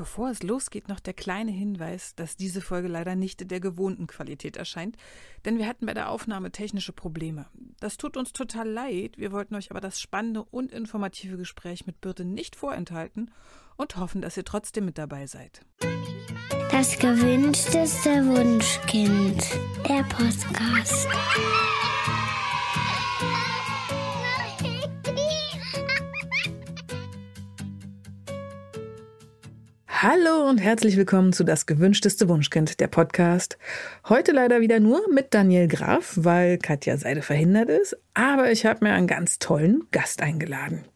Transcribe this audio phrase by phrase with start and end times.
[0.00, 4.06] Bevor es losgeht, noch der kleine Hinweis, dass diese Folge leider nicht in der gewohnten
[4.06, 4.96] Qualität erscheint,
[5.44, 7.44] denn wir hatten bei der Aufnahme technische Probleme.
[7.80, 12.00] Das tut uns total leid, wir wollten euch aber das spannende und informative Gespräch mit
[12.00, 13.30] Birte nicht vorenthalten
[13.76, 15.60] und hoffen, dass ihr trotzdem mit dabei seid.
[16.70, 19.44] Das gewünschteste Wunschkind,
[19.86, 21.08] der Podcast.
[30.02, 33.58] Hallo und herzlich willkommen zu Das gewünschteste Wunschkind, der Podcast.
[34.08, 38.82] Heute leider wieder nur mit Daniel Graf, weil Katja Seide verhindert ist, aber ich habe
[38.82, 40.86] mir einen ganz tollen Gast eingeladen.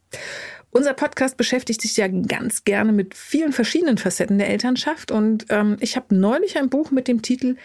[0.71, 5.77] Unser Podcast beschäftigt sich ja ganz gerne mit vielen verschiedenen Facetten der Elternschaft und ähm,
[5.81, 7.57] ich habe neulich ein Buch mit dem Titel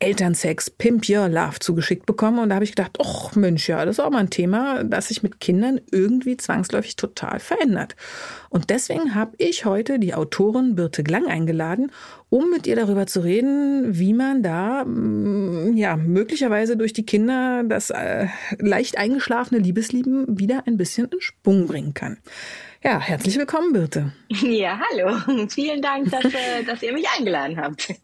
[0.00, 2.38] Elternsex, Pimp Your Love zugeschickt bekommen.
[2.38, 5.08] Und da habe ich gedacht, ach Mensch, ja, das ist auch mal ein Thema, das
[5.08, 7.96] sich mit Kindern irgendwie zwangsläufig total verändert.
[8.50, 11.90] Und deswegen habe ich heute die Autorin Birte Glang eingeladen,
[12.30, 17.64] um mit ihr darüber zu reden, wie man da mm, ja möglicherweise durch die Kinder
[17.64, 18.26] das äh,
[18.58, 22.18] leicht eingeschlafene Liebeslieben wieder ein bisschen in Sprung bringen kann.
[22.84, 24.12] Ja, herzlich willkommen, Birte.
[24.28, 25.46] Ja, hallo.
[25.48, 27.94] Vielen Dank, dass, äh, dass ihr mich eingeladen habt.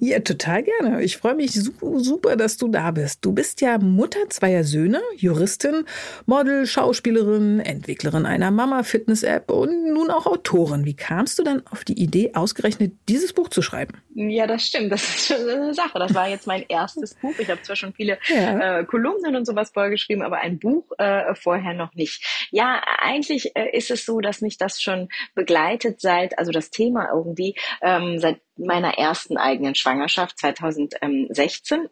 [0.00, 1.02] Ja, total gerne.
[1.02, 3.24] Ich freue mich super, dass du da bist.
[3.24, 5.84] Du bist ja Mutter zweier Söhne, Juristin,
[6.26, 10.84] Model, Schauspielerin, Entwicklerin einer Mama-Fitness-App und nun auch Autorin.
[10.84, 13.94] Wie kamst du dann auf die Idee, ausgerechnet dieses Buch zu schreiben?
[14.14, 14.92] Ja, das stimmt.
[14.92, 15.98] Das ist schon eine Sache.
[15.98, 17.34] Das war jetzt mein erstes Buch.
[17.38, 18.80] Ich habe zwar schon viele ja.
[18.80, 22.48] äh, Kolumnen und sowas vorgeschrieben, aber ein Buch äh, vorher noch nicht.
[22.50, 27.08] Ja, eigentlich äh, ist es so, dass mich das schon begleitet seit, also das Thema
[27.12, 31.88] irgendwie, ähm, seit meiner ersten eigenen Schwangerschaft 2016.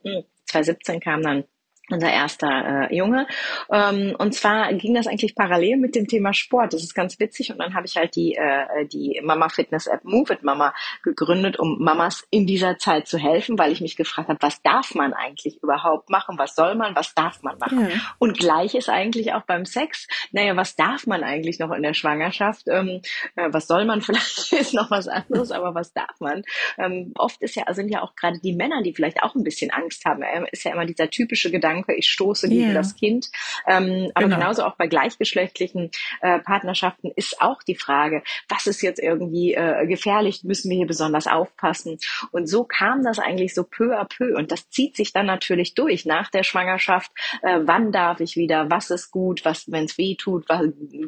[0.46, 1.44] 2017 kam dann
[1.92, 3.26] unser erster äh, Junge.
[3.72, 6.72] Ähm, und zwar ging das eigentlich parallel mit dem Thema Sport.
[6.72, 7.50] Das ist ganz witzig.
[7.50, 11.58] Und dann habe ich halt die, äh, die Mama Fitness App Move It Mama gegründet,
[11.58, 15.12] um Mamas in dieser Zeit zu helfen, weil ich mich gefragt habe, was darf man
[15.12, 16.38] eigentlich überhaupt machen?
[16.38, 16.94] Was soll man?
[16.94, 17.88] Was darf man machen?
[17.90, 17.96] Ja.
[18.18, 21.94] Und gleich ist eigentlich auch beim Sex, naja, was darf man eigentlich noch in der
[21.94, 22.66] Schwangerschaft?
[22.68, 23.00] Ähm,
[23.36, 24.00] äh, was soll man?
[24.10, 26.42] Vielleicht ist noch was anderes, aber was darf man?
[26.78, 29.70] Ähm, oft ist ja, sind ja auch gerade die Männer, die vielleicht auch ein bisschen
[29.70, 32.74] Angst haben, äh, ist ja immer dieser typische Gedanke, Gedanke, ich stoße gegen yeah.
[32.74, 33.30] das Kind.
[33.66, 34.38] Ähm, aber genau.
[34.38, 39.86] genauso auch bei gleichgeschlechtlichen äh, Partnerschaften ist auch die Frage, was ist jetzt irgendwie äh,
[39.86, 41.98] gefährlich, müssen wir hier besonders aufpassen.
[42.30, 44.36] Und so kam das eigentlich so peu à peu.
[44.36, 47.10] Und das zieht sich dann natürlich durch nach der Schwangerschaft.
[47.42, 48.70] Äh, wann darf ich wieder?
[48.70, 49.44] Was ist gut?
[49.44, 50.46] Was, wenn es weh tut?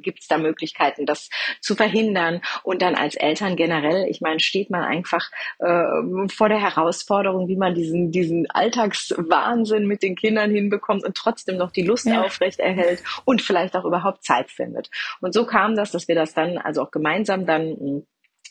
[0.02, 1.28] Gibt es da Möglichkeiten, das
[1.60, 2.40] zu verhindern?
[2.62, 7.56] Und dann als Eltern generell, ich meine, steht man einfach äh, vor der Herausforderung, wie
[7.56, 12.22] man diesen, diesen Alltagswahnsinn mit den Kindern hin hinbekommt und trotzdem noch die Lust ja.
[12.22, 14.90] aufrecht erhält und vielleicht auch überhaupt Zeit findet.
[15.20, 18.06] Und so kam das, dass wir das dann also auch gemeinsam dann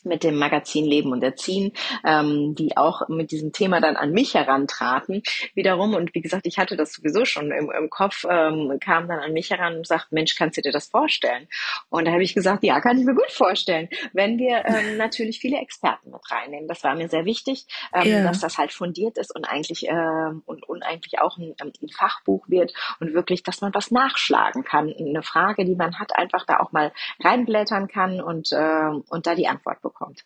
[0.06, 1.74] mit dem Magazin Leben und Erziehen,
[2.06, 5.24] ähm, die auch mit diesem Thema dann an mich herantraten
[5.54, 5.94] wiederum.
[5.94, 9.34] Und wie gesagt, ich hatte das sowieso schon im, im Kopf, ähm, kam dann an
[9.34, 11.48] mich heran und sagt, Mensch, kannst du dir das vorstellen?
[11.90, 15.40] Und da habe ich gesagt, ja, kann ich mir gut vorstellen, wenn wir ähm, natürlich
[15.40, 16.68] viele Experten mit reinnehmen.
[16.68, 18.24] Das war mir sehr wichtig, ähm, ja.
[18.24, 21.90] dass das halt fundiert ist und eigentlich äh, und, und eigentlich auch ein, ähm, ein
[21.90, 24.94] Fachbuch wird und wirklich, dass man was nachschlagen kann.
[24.98, 29.36] Eine Frage, die man hat, einfach da auch mal reinblättern kann und, äh, und da
[29.36, 30.26] die Antwort bekommt bekommt.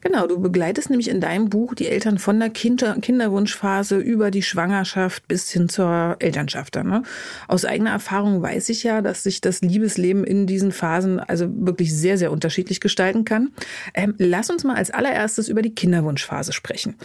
[0.00, 4.42] Genau, du begleitest nämlich in deinem Buch die Eltern von der Kinder Kinderwunschphase über die
[4.42, 6.76] Schwangerschaft bis hin zur Elternschaft.
[6.76, 7.02] ne?
[7.48, 11.94] Aus eigener Erfahrung weiß ich ja, dass sich das Liebesleben in diesen Phasen also wirklich
[11.94, 13.50] sehr, sehr unterschiedlich gestalten kann.
[13.94, 16.96] Ähm, lass uns mal als allererstes über die Kinderwunschphase sprechen.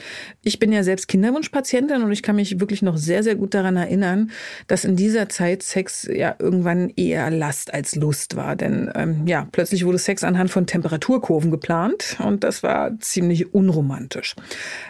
[0.41, 3.75] Ich bin ja selbst Kinderwunschpatientin und ich kann mich wirklich noch sehr, sehr gut daran
[3.75, 4.31] erinnern,
[4.67, 8.55] dass in dieser Zeit Sex ja irgendwann eher Last als Lust war.
[8.55, 13.53] Denn ähm, ja, plötzlich wurde Sex anhand von Temperaturkurven geplant und das das war ziemlich
[13.53, 14.35] unromantisch.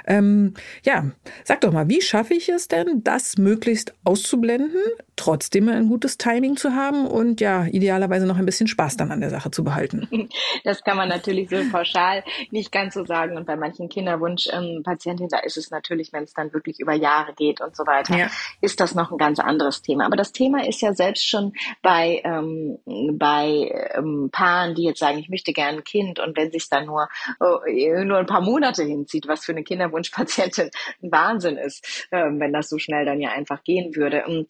[0.05, 0.53] Ähm,
[0.83, 1.11] ja,
[1.45, 4.81] sag doch mal, wie schaffe ich es denn, das möglichst auszublenden,
[5.15, 9.21] trotzdem ein gutes Timing zu haben und ja, idealerweise noch ein bisschen Spaß dann an
[9.21, 10.07] der Sache zu behalten?
[10.63, 13.37] Das kann man natürlich so pauschal nicht ganz so sagen.
[13.37, 17.59] Und bei manchen Kinderwunschpatientinnen, da ist es natürlich, wenn es dann wirklich über Jahre geht
[17.59, 18.27] und so weiter, ja.
[18.61, 20.05] ist das noch ein ganz anderes Thema.
[20.05, 22.77] Aber das Thema ist ja selbst schon bei, ähm,
[23.13, 26.85] bei ähm, Paaren, die jetzt sagen, ich möchte gerne ein Kind und wenn sich dann
[26.85, 27.09] nur
[27.67, 30.69] äh, nur ein paar Monate hinzieht, was für eine Kinderwunschpatientin
[31.01, 34.25] ein Wahnsinn ist, ähm, wenn das so schnell dann ja einfach gehen würde.
[34.25, 34.47] Und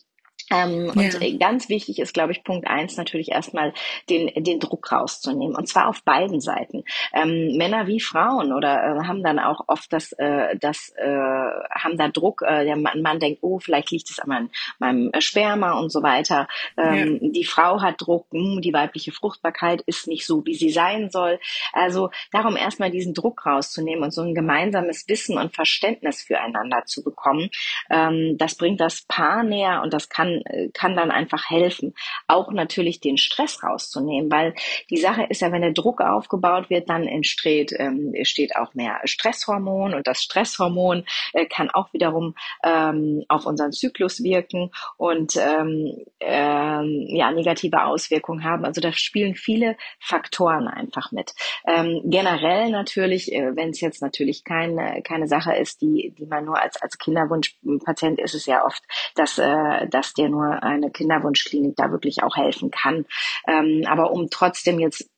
[0.51, 1.03] Ähm, ja.
[1.03, 3.73] Und ganz wichtig ist, glaube ich, Punkt eins natürlich erstmal
[4.09, 5.55] den, den Druck rauszunehmen.
[5.55, 6.83] Und zwar auf beiden Seiten.
[7.13, 11.97] Ähm, Männer wie Frauen oder äh, haben dann auch oft das, äh, das äh, haben
[11.97, 12.41] da Druck.
[12.41, 14.49] Äh, der Mann, Mann denkt, oh, vielleicht liegt es an meinem,
[14.79, 16.47] meinem Sperma und so weiter.
[16.77, 17.29] Ähm, ja.
[17.31, 21.09] Die Frau hat Druck, mh, hm, die weibliche Fruchtbarkeit ist nicht so, wie sie sein
[21.09, 21.39] soll.
[21.71, 27.03] Also darum erstmal diesen Druck rauszunehmen und so ein gemeinsames Wissen und Verständnis füreinander zu
[27.03, 27.49] bekommen.
[27.89, 30.32] Ähm, das bringt das Paar näher und das kann
[30.73, 31.93] kann, dann einfach helfen.
[32.27, 34.53] Auch natürlich den Stress rauszunehmen, weil
[34.89, 38.99] die Sache ist ja, wenn der Druck aufgebaut wird, dann entsteht, ähm, entsteht auch mehr
[39.03, 46.05] Stresshormon und das Stresshormon äh, kann auch wiederum ähm, auf unseren Zyklus wirken und ähm,
[46.19, 48.65] ähm, ja, negative Auswirkungen haben.
[48.65, 51.33] Also da spielen viele Faktoren einfach mit.
[51.67, 56.45] Ähm, generell natürlich, äh, wenn es jetzt natürlich keine, keine Sache ist, die, die man
[56.45, 58.83] nur als, als Kinderwunschpatient ist es ja oft,
[59.15, 63.05] dass, äh, dass der nur eine Kinderwunschklinik da wirklich auch helfen kann.
[63.47, 65.09] Ähm, aber um trotzdem jetzt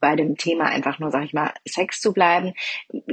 [0.00, 2.54] bei dem Thema einfach nur, sag ich mal, Sex zu bleiben,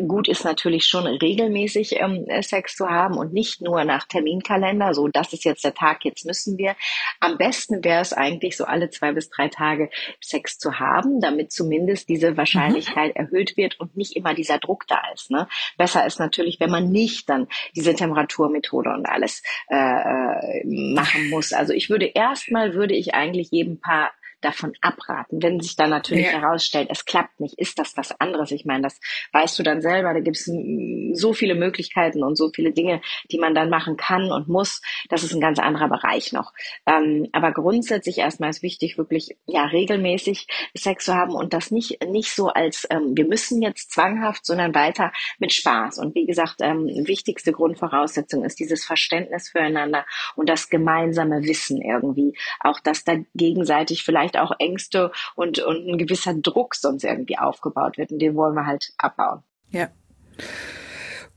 [0.07, 5.07] gut ist natürlich schon regelmäßig ähm, Sex zu haben und nicht nur nach Terminkalender, so
[5.07, 6.75] das ist jetzt der Tag, jetzt müssen wir.
[7.19, 9.89] Am besten wäre es eigentlich so alle zwei bis drei Tage
[10.21, 13.25] Sex zu haben, damit zumindest diese Wahrscheinlichkeit mhm.
[13.25, 15.31] erhöht wird und nicht immer dieser Druck da ist.
[15.31, 15.47] Ne?
[15.77, 21.53] Besser ist natürlich, wenn man nicht dann diese Temperaturmethode und alles äh, äh machen muss.
[21.53, 24.11] Also ich würde erstmal würde ich eigentlich jedem Paar
[24.45, 25.41] davon abraten.
[25.41, 26.39] Wenn sich dann natürlich ja.
[26.39, 28.51] herausstellt, es klappt nicht, ist das was anderes.
[28.51, 28.99] Ich meine, das
[29.33, 30.13] weißt du dann selber.
[30.13, 30.45] Da gibt es
[31.13, 33.01] so viele Möglichkeiten und so viele Dinge,
[33.31, 34.81] die man dann machen kann und muss.
[35.09, 36.53] Das ist ein ganz anderer Bereich noch.
[36.85, 42.05] Ähm, aber grundsätzlich erstmal ist wichtig, wirklich ja regelmäßig Sex zu haben und das nicht
[42.07, 45.97] nicht so als ähm, wir müssen jetzt zwanghaft, sondern weiter mit Spaß.
[45.99, 50.05] Und wie gesagt, ähm, wichtigste Grundvoraussetzung ist dieses Verständnis füreinander
[50.35, 52.37] und das gemeinsame Wissen irgendwie.
[52.59, 57.37] Auch dass da gegenseitig vielleicht vielleicht auch Ängste und, und ein gewisser Druck sonst irgendwie
[57.37, 58.11] aufgebaut wird.
[58.11, 59.43] Und den wollen wir halt abbauen.
[59.71, 59.89] Ja.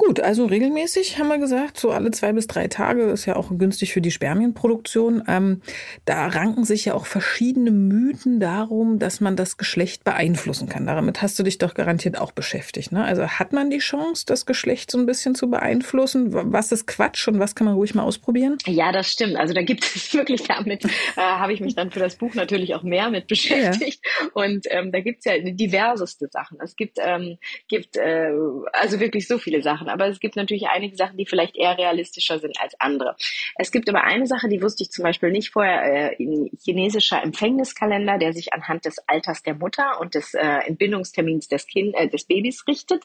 [0.01, 3.51] Gut, also regelmäßig haben wir gesagt, so alle zwei bis drei Tage ist ja auch
[3.59, 5.25] günstig für die Spermienproduktion.
[5.27, 5.61] Ähm,
[6.05, 10.87] da ranken sich ja auch verschiedene Mythen darum, dass man das Geschlecht beeinflussen kann.
[10.87, 12.93] Damit hast du dich doch garantiert auch beschäftigt.
[12.93, 13.05] Ne?
[13.05, 16.29] Also hat man die Chance, das Geschlecht so ein bisschen zu beeinflussen?
[16.53, 18.57] Was ist Quatsch und was kann man ruhig mal ausprobieren?
[18.67, 19.35] Ja, das stimmt.
[19.35, 22.77] Also da gibt es wirklich damit, äh, habe ich mich dann für das Buch natürlich
[22.77, 24.01] auch mehr mit beschäftigt.
[24.05, 24.29] Ja.
[24.35, 26.59] Und ähm, da gibt es ja diverseste Sachen.
[26.63, 28.31] Es gibt, ähm, gibt äh,
[28.73, 30.01] also wirklich so viele Sachen machen.
[30.01, 33.17] Aber es gibt natürlich einige Sachen, die vielleicht eher realistischer sind als andere.
[33.57, 38.19] Es gibt aber eine Sache, die wusste ich zum Beispiel nicht vorher, äh, chinesischer Empfängniskalender,
[38.19, 42.25] der sich anhand des Alters der Mutter und des äh, Entbindungstermins des, kind, äh, des
[42.25, 43.05] Babys richtet.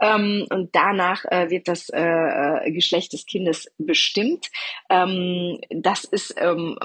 [0.00, 4.50] Ähm, und danach äh, wird das äh, äh Geschlecht des Kindes bestimmt.
[4.90, 6.76] Ähm, das ist, ähm,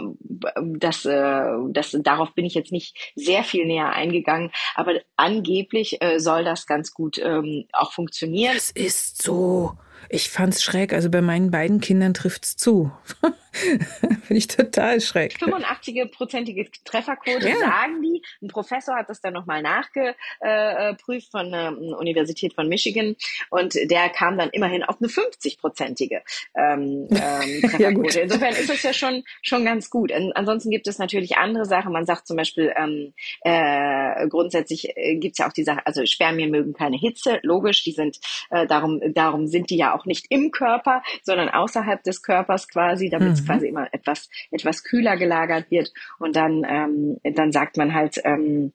[0.77, 6.19] das, äh, das, darauf bin ich jetzt nicht sehr viel näher eingegangen, aber angeblich äh,
[6.19, 8.53] soll das ganz gut ähm, auch funktionieren.
[8.53, 9.77] Das ist so.
[10.09, 10.93] Ich fand's schräg.
[10.93, 12.91] Also bei meinen beiden Kindern trifft's zu.
[13.51, 15.35] Finde ich total schräg.
[15.37, 17.57] 85-prozentige Trefferquote, ja.
[17.57, 18.21] sagen die.
[18.41, 23.15] Ein Professor hat das dann nochmal nachgeprüft von der Universität von Michigan
[23.49, 26.21] und der kam dann immerhin auf eine 50-prozentige
[26.55, 28.19] ähm, ähm, Trefferquote.
[28.19, 30.11] ja, Insofern ist es ja schon, schon ganz gut.
[30.11, 31.91] ansonsten gibt es natürlich andere Sachen.
[31.91, 36.05] Man sagt zum Beispiel, ähm, äh, grundsätzlich äh, gibt es ja auch die Sache, also
[36.05, 38.19] Spermien mögen keine Hitze, logisch, die sind,
[38.51, 43.09] äh, darum, darum sind die ja auch nicht im Körper, sondern außerhalb des Körpers quasi,
[43.09, 43.45] damit es mhm.
[43.45, 45.91] quasi immer etwas, etwas kühler gelagert wird.
[46.19, 48.73] Und dann, ähm, dann sagt man halt, ähm,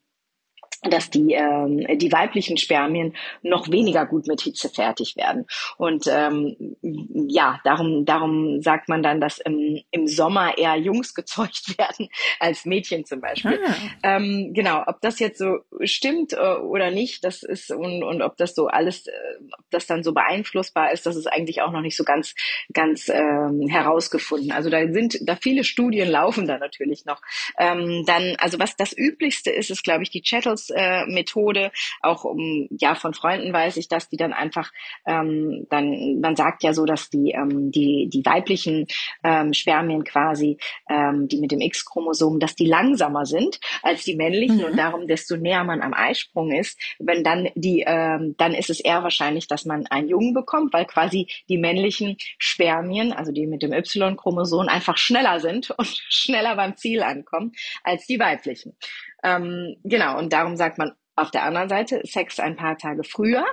[0.90, 5.46] dass die, ähm, die weiblichen Spermien noch weniger gut mit Hitze fertig werden.
[5.76, 11.78] Und ähm, ja, darum, darum sagt man dann, dass im, im Sommer eher Jungs gezeugt
[11.78, 13.58] werden als Mädchen zum Beispiel.
[13.64, 14.16] Ah.
[14.16, 18.36] Ähm, genau, ob das jetzt so stimmt äh, oder nicht, das ist und, und ob
[18.36, 19.10] das so alles, äh,
[19.58, 22.34] ob das dann so beeinflussbar ist, das ist eigentlich auch noch nicht so ganz,
[22.72, 24.52] ganz ähm, herausgefunden.
[24.52, 27.20] Also da sind, da viele Studien laufen da natürlich noch.
[27.58, 31.70] Ähm, dann, also was das Üblichste ist, ist glaube ich die Chattels äh, Methode.
[32.00, 34.72] Auch um, ja, von Freunden weiß ich, dass die dann einfach,
[35.06, 38.86] ähm, dann, man sagt ja so, dass die, ähm, die, die weiblichen
[39.22, 44.58] ähm, Spermien quasi, ähm, die mit dem X-Chromosom, dass die langsamer sind als die männlichen
[44.58, 44.64] mhm.
[44.64, 48.80] und darum, desto näher man am Eisprung ist, wenn dann die, ähm, dann ist es
[48.80, 53.62] eher wahrscheinlich, dass man einen Jungen bekommt, weil quasi die männlichen Spermien, also die mit
[53.62, 57.52] dem Y-Chromosom, einfach schneller sind und schneller beim Ziel ankommen
[57.82, 58.76] als die weiblichen.
[59.24, 63.46] Ähm, genau, und darum sagt man auf der anderen Seite, Sex ein paar Tage früher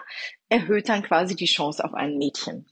[0.50, 2.68] erhöht dann quasi die Chance auf ein Mädchen.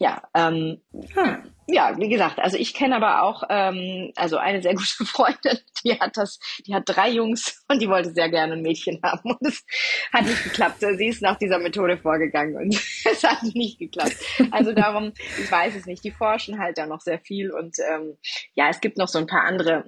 [0.00, 1.54] Ja, ähm, hm.
[1.66, 5.98] ja, wie gesagt, also ich kenne aber auch ähm, also eine sehr gute Freundin, die
[5.98, 9.42] hat das, die hat drei Jungs und die wollte sehr gerne ein Mädchen haben und
[9.42, 9.64] es
[10.12, 10.80] hat nicht geklappt.
[10.80, 12.74] Sie ist nach dieser Methode vorgegangen und
[13.10, 14.16] es hat nicht geklappt.
[14.52, 16.04] Also darum, ich weiß es nicht.
[16.04, 18.18] Die forschen halt da noch sehr viel und ähm,
[18.54, 19.84] ja, es gibt noch so ein paar andere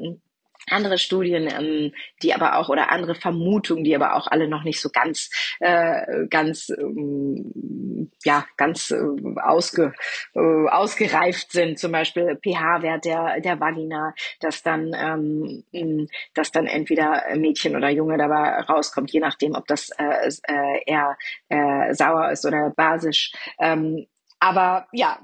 [0.70, 4.80] andere Studien, ähm, die aber auch oder andere Vermutungen, die aber auch alle noch nicht
[4.80, 9.00] so ganz, äh, ganz, ähm, ja, ganz äh,
[9.42, 9.92] ausge,
[10.34, 11.78] äh, ausgereift sind.
[11.78, 18.18] Zum Beispiel pH-Wert der der Vagina, dass dann, ähm, dass dann entweder Mädchen oder Junge
[18.18, 21.16] dabei rauskommt, je nachdem, ob das äh, äh, eher
[21.48, 23.32] äh, sauer ist oder basisch.
[23.58, 24.06] Ähm,
[24.40, 25.18] aber ja,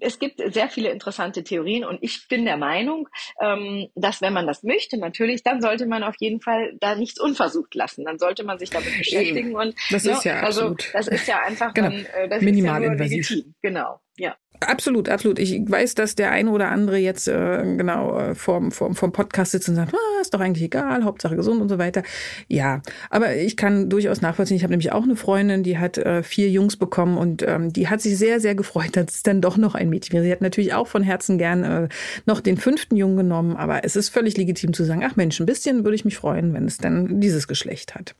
[0.00, 3.08] es gibt sehr viele interessante Theorien und ich bin der Meinung,
[3.40, 7.20] ähm, dass wenn man das möchte, natürlich, dann sollte man auf jeden Fall da nichts
[7.20, 8.04] unversucht lassen.
[8.04, 10.90] Dann sollte man sich damit beschäftigen und das ist ja, also absolut.
[10.92, 11.90] das ist ja einfach genau.
[11.90, 13.30] dann, äh, das minimal ist ja invasiv.
[13.30, 13.54] Legitim.
[13.62, 14.36] Genau, ja.
[14.60, 15.38] Absolut, absolut.
[15.38, 19.52] Ich weiß, dass der eine oder andere jetzt äh, genau äh, vorm, vorm, vorm Podcast
[19.52, 22.02] sitzt und sagt, ah, ist doch eigentlich egal, Hauptsache gesund und so weiter.
[22.46, 24.58] Ja, aber ich kann durchaus nachvollziehen.
[24.58, 27.88] Ich habe nämlich auch eine Freundin, die hat äh, vier Jungs bekommen und ähm, die
[27.88, 30.24] hat sich sehr, sehr gefreut, dass es dann doch noch ein Mädchen wäre.
[30.24, 31.88] Sie hat natürlich auch von Herzen gern äh,
[32.26, 35.46] noch den fünften Jungen genommen, aber es ist völlig legitim zu sagen, ach Mensch, ein
[35.46, 38.14] bisschen würde ich mich freuen, wenn es dann dieses Geschlecht hat.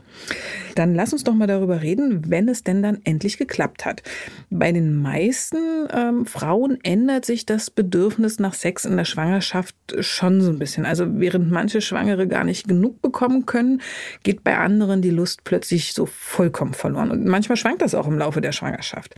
[0.74, 4.02] Dann lass uns doch mal darüber reden, wenn es denn dann endlich geklappt hat.
[4.48, 10.40] Bei den meisten ähm, Frauen ändert sich das Bedürfnis nach Sex in der Schwangerschaft schon
[10.40, 10.86] so ein bisschen.
[10.86, 13.80] Also während manche Schwangere gar nicht genug bekommen können,
[14.22, 17.10] geht bei anderen die Lust plötzlich so vollkommen verloren.
[17.10, 19.14] Und manchmal schwankt das auch im Laufe der Schwangerschaft.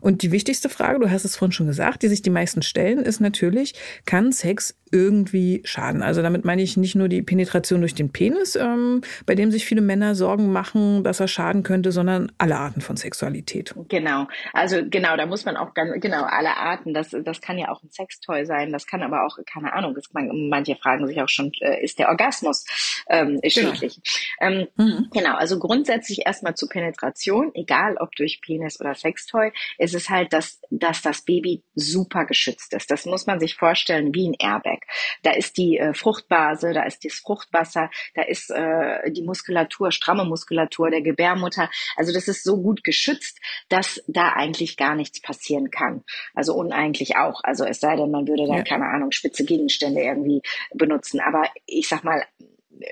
[0.00, 2.98] Und die wichtigste Frage, du hast es vorhin schon gesagt, die sich die meisten stellen,
[2.98, 6.02] ist natürlich, kann Sex irgendwie schaden?
[6.02, 9.66] Also damit meine ich nicht nur die Penetration durch den Penis, ähm, bei dem sich
[9.66, 13.74] viele Männer Sorgen machen, dass er schaden könnte, sondern alle Arten von Sexualität.
[13.88, 14.28] Genau.
[14.52, 16.94] Also genau, da muss man auch ganz, genau, alle Arten.
[16.94, 18.72] Das, das kann ja auch ein Sextoy sein.
[18.72, 22.08] Das kann aber auch, keine Ahnung, das, manche fragen sich auch schon, äh, ist der
[22.08, 22.64] Orgasmus
[23.08, 23.50] ähm, genau.
[23.50, 24.00] schädlich?
[24.38, 24.60] Genau.
[24.60, 25.08] Ähm, mhm.
[25.12, 25.34] genau.
[25.36, 30.60] Also grundsätzlich erstmal zur Penetration, egal ob durch Penis oder Sextoy, ist es halt, dass,
[30.70, 32.90] dass das Baby super geschützt ist.
[32.90, 34.75] Das muss man sich vorstellen wie ein Airbag.
[35.22, 40.24] Da ist die äh, Fruchtbase, da ist das Fruchtwasser, da ist äh, die Muskulatur, stramme
[40.24, 41.70] Muskulatur der Gebärmutter.
[41.96, 46.04] Also das ist so gut geschützt, dass da eigentlich gar nichts passieren kann.
[46.34, 47.40] Also uneigentlich auch.
[47.44, 48.62] Also es sei denn, man würde da, ja.
[48.62, 50.42] keine Ahnung, spitze Gegenstände irgendwie
[50.74, 51.20] benutzen.
[51.20, 52.22] Aber ich sag mal,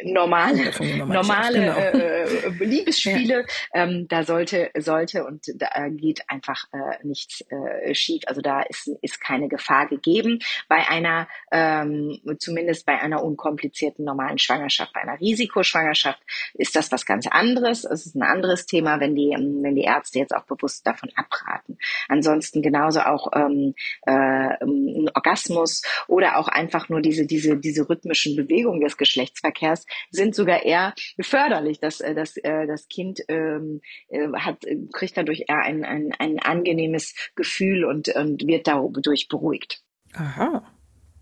[0.05, 0.71] normale,
[1.07, 1.77] normale genau.
[1.77, 3.45] äh, Liebesspiele.
[3.75, 3.83] Ja.
[3.83, 8.23] Ähm, da sollte, sollte und da geht einfach äh, nichts äh, schief.
[8.27, 14.39] Also da ist, ist keine Gefahr gegeben bei einer, ähm, zumindest bei einer unkomplizierten normalen
[14.39, 14.93] Schwangerschaft.
[14.93, 16.21] Bei einer Risikoschwangerschaft
[16.55, 17.85] ist das was ganz anderes.
[17.85, 21.79] Es ist ein anderes Thema, wenn die, wenn die Ärzte jetzt auch bewusst davon abraten.
[22.09, 23.75] Ansonsten genauso auch ähm,
[24.07, 29.87] äh, ein Orgasmus oder auch einfach nur diese, diese, diese rhythmischen Bewegungen des Geschlechtsverkehrs Alters
[30.11, 31.81] sind sogar eher förderlich.
[31.81, 36.39] Das, äh, das, äh, das Kind ähm, äh, hat, kriegt dadurch eher ein, ein, ein
[36.39, 39.81] angenehmes Gefühl und, und wird dadurch beruhigt.
[40.15, 40.63] Aha.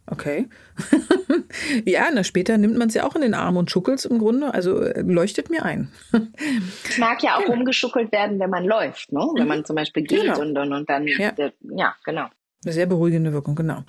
[0.04, 0.48] Okay.
[1.84, 4.18] ja, na, später nimmt man es ja auch in den Arm und schuckelt es im
[4.18, 4.52] Grunde.
[4.52, 5.92] Also leuchtet mir ein.
[6.88, 7.52] es mag ja auch genau.
[7.52, 9.20] rumgeschuckelt werden, wenn man läuft, ne?
[9.36, 9.48] wenn mhm.
[9.48, 10.40] man zum Beispiel geht genau.
[10.40, 11.32] und, und, und dann, ja.
[11.36, 12.28] ja, genau.
[12.64, 13.82] Eine sehr beruhigende Wirkung, genau.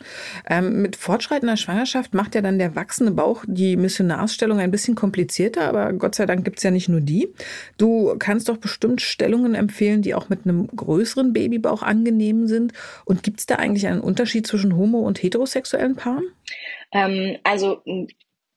[0.49, 5.67] Ähm, mit fortschreitender Schwangerschaft macht ja dann der wachsende Bauch die Missionarsstellung ein bisschen komplizierter,
[5.67, 7.31] aber Gott sei Dank gibt's ja nicht nur die.
[7.77, 12.73] Du kannst doch bestimmt Stellungen empfehlen, die auch mit einem größeren Babybauch angenehm sind.
[13.05, 16.25] Und gibt's da eigentlich einen Unterschied zwischen homo- und heterosexuellen Paaren?
[16.91, 17.83] Ähm, also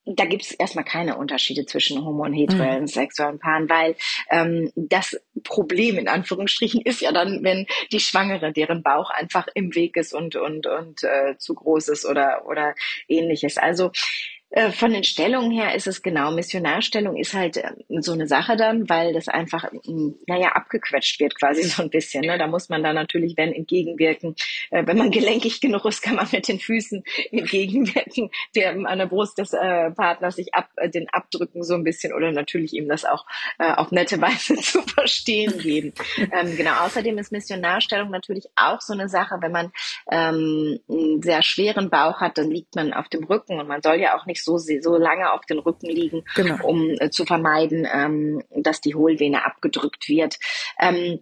[0.07, 3.41] da gibt es erstmal keine Unterschiede zwischen homo- und heterosexuellen mhm.
[3.41, 3.97] Paaren, weil
[4.31, 9.75] ähm, das Problem in Anführungsstrichen ist ja dann, wenn die Schwangere, deren Bauch einfach im
[9.75, 12.75] Weg ist und und und äh, zu groß ist oder oder
[13.09, 13.59] ähnliches.
[13.59, 13.91] Also
[14.71, 18.89] von den Stellungen her ist es genau, Missionarstellung ist halt äh, so eine Sache dann,
[18.89, 22.23] weil das einfach, mm, naja, abgequetscht wird quasi so ein bisschen.
[22.23, 22.39] Ne?
[22.39, 24.37] Da muss man dann natürlich, wenn entgegenwirken,
[24.71, 29.07] äh, wenn man gelenkig genug ist, kann man mit den Füßen entgegenwirken, der an der
[29.07, 32.89] Brust des äh, Partners sich ab, äh, den abdrücken so ein bisschen oder natürlich ihm
[32.89, 33.27] das auch
[33.59, 35.93] äh, auf nette Weise zu verstehen geben.
[36.19, 39.73] ähm, genau, außerdem ist Missionarstellung natürlich auch so eine Sache, wenn man
[40.11, 43.97] ähm, einen sehr schweren Bauch hat, dann liegt man auf dem Rücken und man soll
[43.97, 46.65] ja auch nicht nicht so, so lange auf den Rücken liegen, genau.
[46.65, 50.37] um äh, zu vermeiden, ähm, dass die Hohlvene abgedrückt wird.
[50.79, 51.21] Ähm,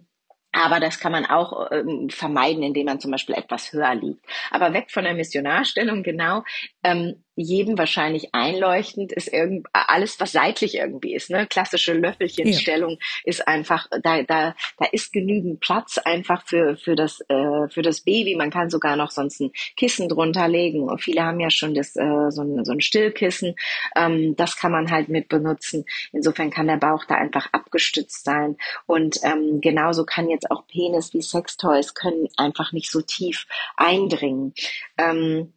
[0.51, 4.25] aber das kann man auch ähm, vermeiden, indem man zum Beispiel etwas höher liegt.
[4.51, 6.43] Aber weg von der Missionarstellung, genau.
[6.85, 11.31] Ähm, jedem wahrscheinlich einleuchtend ist irgend alles, was seitlich irgendwie ist.
[11.31, 11.47] Ne?
[11.47, 12.97] Klassische Löffelchenstellung ja.
[13.25, 18.01] ist einfach, da, da, da ist genügend Platz einfach für, für, das, äh, für das
[18.01, 18.35] Baby.
[18.35, 20.87] Man kann sogar noch sonst ein Kissen drunter legen.
[20.87, 23.55] Und viele haben ja schon das, äh, so, ein, so ein Stillkissen.
[23.97, 25.85] Ähm, das kann man halt mit benutzen.
[26.13, 28.57] Insofern kann der Bauch da einfach abgestützt sein.
[28.85, 34.53] Und ähm, genauso kann jetzt auch Penis wie Sextoys können einfach nicht so tief eindringen.
[34.97, 35.51] Ähm,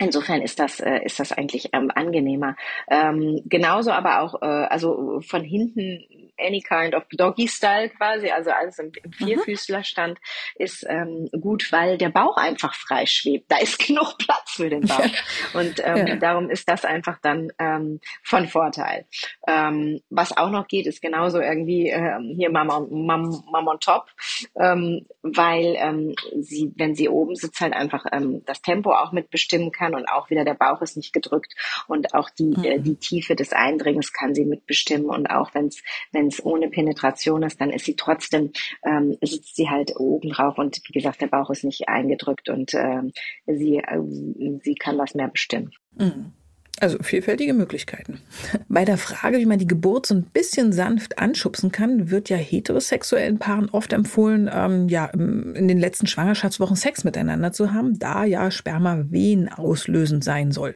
[0.00, 2.56] Insofern ist das, äh, ist das eigentlich ähm, angenehmer.
[2.90, 6.04] Ähm, genauso aber auch, äh, also von hinten
[6.40, 9.24] any kind of doggy style quasi, also alles im, im mhm.
[9.24, 10.18] Vierfüßlerstand
[10.56, 13.50] ist ähm, gut, weil der Bauch einfach frei schwebt.
[13.50, 15.04] Da ist genug Platz für den Bauch.
[15.54, 16.16] Und ähm, ja.
[16.16, 19.06] darum ist das einfach dann ähm, von Vorteil.
[19.46, 24.06] Ähm, was auch noch geht, ist genauso irgendwie ähm, hier Mama, Mama, Mama on top,
[24.58, 29.72] ähm, weil ähm, sie, wenn sie oben sitzt, halt einfach ähm, das Tempo auch mitbestimmen
[29.72, 31.54] kann und auch wieder der Bauch ist nicht gedrückt
[31.86, 32.64] und auch die, mhm.
[32.64, 35.82] äh, die Tiefe des Eindringens kann sie mitbestimmen und auch wenn es
[36.12, 38.52] wenn es ohne Penetration ist, dann ist sie trotzdem,
[38.84, 42.74] ähm, sitzt sie halt oben drauf und wie gesagt, der Bauch ist nicht eingedrückt und
[42.74, 43.12] ähm,
[43.46, 44.00] sie, äh,
[44.62, 45.72] sie kann das mehr bestimmen.
[45.96, 46.32] Mhm.
[46.80, 48.20] Also vielfältige Möglichkeiten.
[48.68, 52.38] Bei der Frage, wie man die Geburt so ein bisschen sanft anschubsen kann, wird ja
[52.38, 58.24] heterosexuellen Paaren oft empfohlen, ähm, ja, in den letzten Schwangerschaftswochen Sex miteinander zu haben, da
[58.24, 60.74] ja Sperma Wehen auslösend sein soll.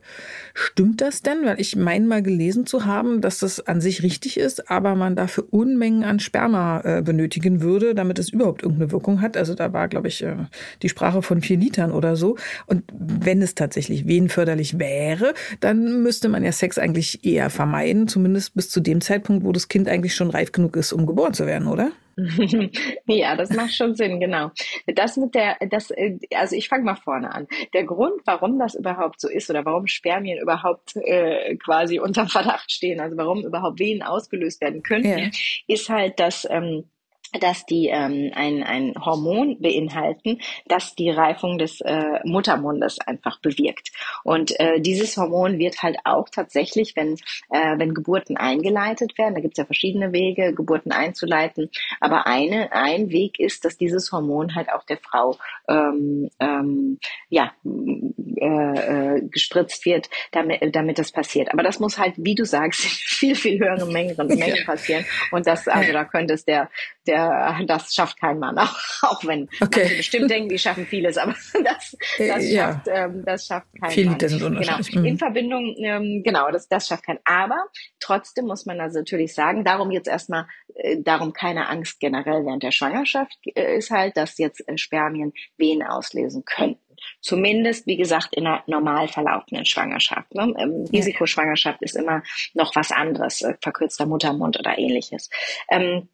[0.56, 1.44] Stimmt das denn?
[1.44, 5.16] Weil ich meine mal gelesen zu haben, dass das an sich richtig ist, aber man
[5.16, 9.36] dafür Unmengen an Sperma äh, benötigen würde, damit es überhaupt irgendeine Wirkung hat.
[9.36, 10.36] Also da war, glaube ich, äh,
[10.82, 12.36] die Sprache von vier Litern oder so.
[12.66, 18.54] Und wenn es tatsächlich wehenförderlich wäre, dann müsste man ja Sex eigentlich eher vermeiden, zumindest
[18.54, 21.46] bis zu dem Zeitpunkt, wo das Kind eigentlich schon reif genug ist, um geboren zu
[21.46, 21.90] werden, oder?
[23.06, 24.50] ja, das macht schon Sinn, genau.
[24.86, 27.46] Das mit der, das, äh, also ich fange mal vorne an.
[27.72, 32.70] Der Grund, warum das überhaupt so ist oder warum Spermien überhaupt äh, quasi unter Verdacht
[32.70, 35.30] stehen, also warum überhaupt Wehen ausgelöst werden können, ja.
[35.66, 36.84] ist halt, dass ähm,
[37.40, 43.90] dass die ähm, ein, ein Hormon beinhalten, das die Reifung des äh, Muttermundes einfach bewirkt.
[44.22, 47.14] Und äh, dieses Hormon wird halt auch tatsächlich, wenn,
[47.50, 52.72] äh, wenn Geburten eingeleitet werden, da gibt es ja verschiedene Wege, Geburten einzuleiten, aber eine,
[52.72, 55.36] ein Weg ist, dass dieses Hormon halt auch der Frau
[55.68, 56.98] ähm, ähm,
[57.28, 57.52] ja,
[58.36, 61.52] äh, äh, gespritzt wird, damit, damit das passiert.
[61.52, 65.04] Aber das muss halt, wie du sagst, viel, viel höhere Mengen, Mengen passieren.
[65.30, 66.70] Und das, also da könnte es der,
[67.06, 67.23] der,
[67.66, 69.96] das schafft kein Mann, auch, auch wenn okay.
[69.96, 72.72] bestimmt denken, die schaffen vieles, aber das, das, äh, ja.
[72.72, 74.20] schafft, ähm, das schafft kein Viele Mann.
[74.20, 74.90] Sind unterschiedlich.
[74.90, 75.06] Genau.
[75.08, 77.18] In Verbindung, ähm, genau, das, das schafft kein.
[77.24, 77.64] Aber
[78.00, 82.62] trotzdem muss man also natürlich sagen, darum jetzt erstmal, äh, darum keine Angst generell während
[82.62, 86.80] der Schwangerschaft äh, ist halt, dass jetzt äh, Spermien Wehen auslösen könnten.
[87.20, 90.34] Zumindest, wie gesagt, in einer normal verlaufenden Schwangerschaft.
[90.34, 90.54] Ne?
[90.58, 92.22] Ähm, Risikoschwangerschaft ist immer
[92.54, 95.30] noch was anderes, äh, verkürzter Muttermund oder ähnliches.
[95.70, 96.08] Ähm,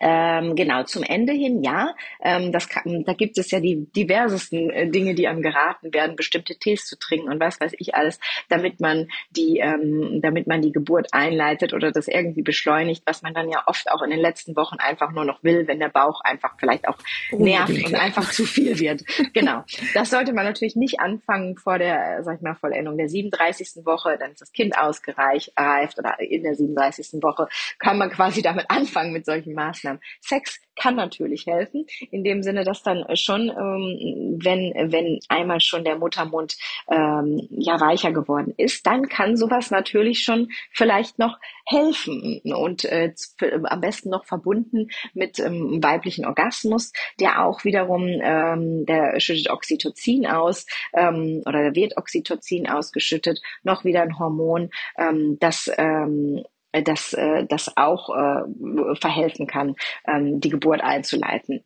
[0.00, 4.70] ähm, genau, zum Ende hin, ja, ähm, das kann, da gibt es ja die diversesten
[4.70, 8.20] äh, Dinge, die einem geraten werden, bestimmte Tees zu trinken und was weiß ich alles,
[8.48, 13.34] damit man die, ähm, damit man die Geburt einleitet oder das irgendwie beschleunigt, was man
[13.34, 16.20] dann ja oft auch in den letzten Wochen einfach nur noch will, wenn der Bauch
[16.22, 16.98] einfach vielleicht auch
[17.30, 19.04] nervt und einfach zu viel wird.
[19.32, 19.64] Genau.
[19.94, 23.84] Das sollte man natürlich nicht anfangen vor der, sag ich mal, Vollendung der 37.
[23.84, 27.22] Woche, dann ist das Kind ausgereift oder in der 37.
[27.22, 29.87] Woche kann man quasi damit anfangen mit solchen Maßnahmen.
[29.88, 30.00] Maßnahmen.
[30.20, 35.82] Sex kann natürlich helfen, in dem Sinne, dass dann schon, ähm, wenn, wenn einmal schon
[35.82, 36.56] der Muttermund
[36.88, 43.12] ähm, ja weicher geworden ist, dann kann sowas natürlich schon vielleicht noch helfen und äh,
[43.64, 50.28] am besten noch verbunden mit ähm, weiblichen Orgasmus, der auch wiederum, ähm, der schüttet Oxytocin
[50.28, 56.42] aus ähm, oder da wird Oxytocin ausgeschüttet, noch wieder ein Hormon, ähm, das ähm, äh,
[56.72, 59.74] das, äh, das auch äh, verhelfen kann,
[60.06, 61.62] ähm, die Geburt einzuleiten.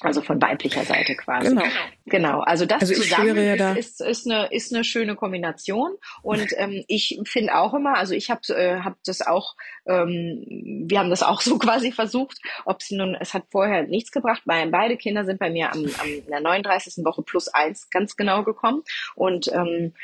[0.00, 1.48] Also von weiblicher Seite quasi.
[1.48, 1.62] Genau.
[2.06, 2.40] Genau.
[2.40, 5.92] Also das also zusammen ja da ist, ist, eine, ist eine schöne Kombination.
[6.20, 9.54] Und ähm, ich finde auch immer, also ich habe äh, hab das auch,
[9.86, 10.44] ähm,
[10.86, 14.42] wir haben das auch so quasi versucht, ob sie nun, es hat vorher nichts gebracht.
[14.46, 17.04] Weil beide Kinder sind bei mir am, am der 39.
[17.04, 18.82] Woche plus eins ganz genau gekommen.
[19.14, 19.94] Und ähm,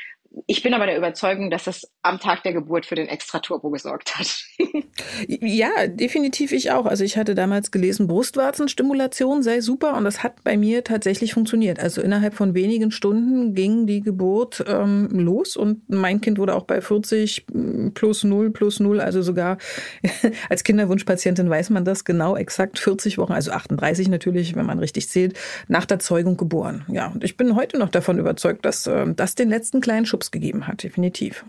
[0.47, 4.17] ich bin aber der Überzeugung, dass das am Tag der Geburt für den Extra-Turbo gesorgt
[4.17, 4.43] hat.
[5.27, 6.85] ja, definitiv ich auch.
[6.85, 11.79] Also ich hatte damals gelesen, Brustwarzenstimulation sei super und das hat bei mir tatsächlich funktioniert.
[11.79, 16.63] Also innerhalb von wenigen Stunden ging die Geburt ähm, los und mein Kind wurde auch
[16.63, 17.45] bei 40
[17.93, 19.57] plus 0 plus 0, also sogar
[20.49, 25.09] als Kinderwunschpatientin weiß man das genau exakt 40 Wochen, also 38 natürlich, wenn man richtig
[25.09, 26.85] zählt, nach der Zeugung geboren.
[26.87, 30.20] Ja, und ich bin heute noch davon überzeugt, dass äh, das den letzten kleinen Schub
[30.21, 31.45] Schubs gegeben hat, definitiv.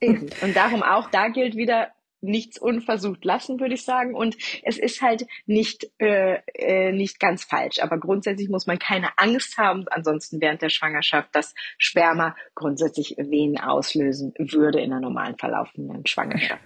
[0.00, 0.30] Eben.
[0.40, 1.88] Und darum auch, da gilt wieder,
[2.20, 4.16] nichts unversucht lassen, würde ich sagen.
[4.16, 7.78] Und es ist halt nicht, äh, äh, nicht ganz falsch.
[7.80, 13.60] Aber grundsätzlich muss man keine Angst haben, ansonsten während der Schwangerschaft, dass Sperma grundsätzlich Wehen
[13.60, 16.60] auslösen würde in einer normalen verlaufenden Schwangerschaft.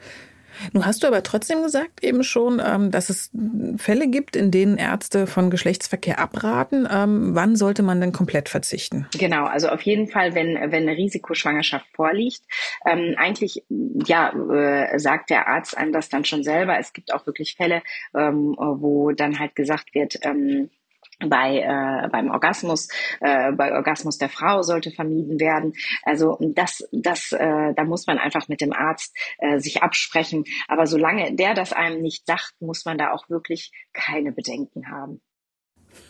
[0.72, 3.30] Nun hast du aber trotzdem gesagt eben schon, ähm, dass es
[3.76, 6.88] Fälle gibt, in denen Ärzte von Geschlechtsverkehr abraten.
[6.90, 9.06] Ähm, wann sollte man denn komplett verzichten?
[9.18, 12.42] Genau, also auf jeden Fall, wenn, wenn eine Risikoschwangerschaft vorliegt.
[12.86, 16.78] Ähm, eigentlich, ja, äh, sagt der Arzt einem das dann schon selber.
[16.78, 20.18] Es gibt auch wirklich Fälle, wo dann halt gesagt wird,
[21.28, 22.88] bei äh, beim Orgasmus
[23.20, 25.74] äh, bei Orgasmus der Frau sollte vermieden werden.
[26.02, 30.44] Also das das äh, da muss man einfach mit dem Arzt äh, sich absprechen.
[30.68, 35.20] Aber solange der das einem nicht sagt muss man da auch wirklich keine Bedenken haben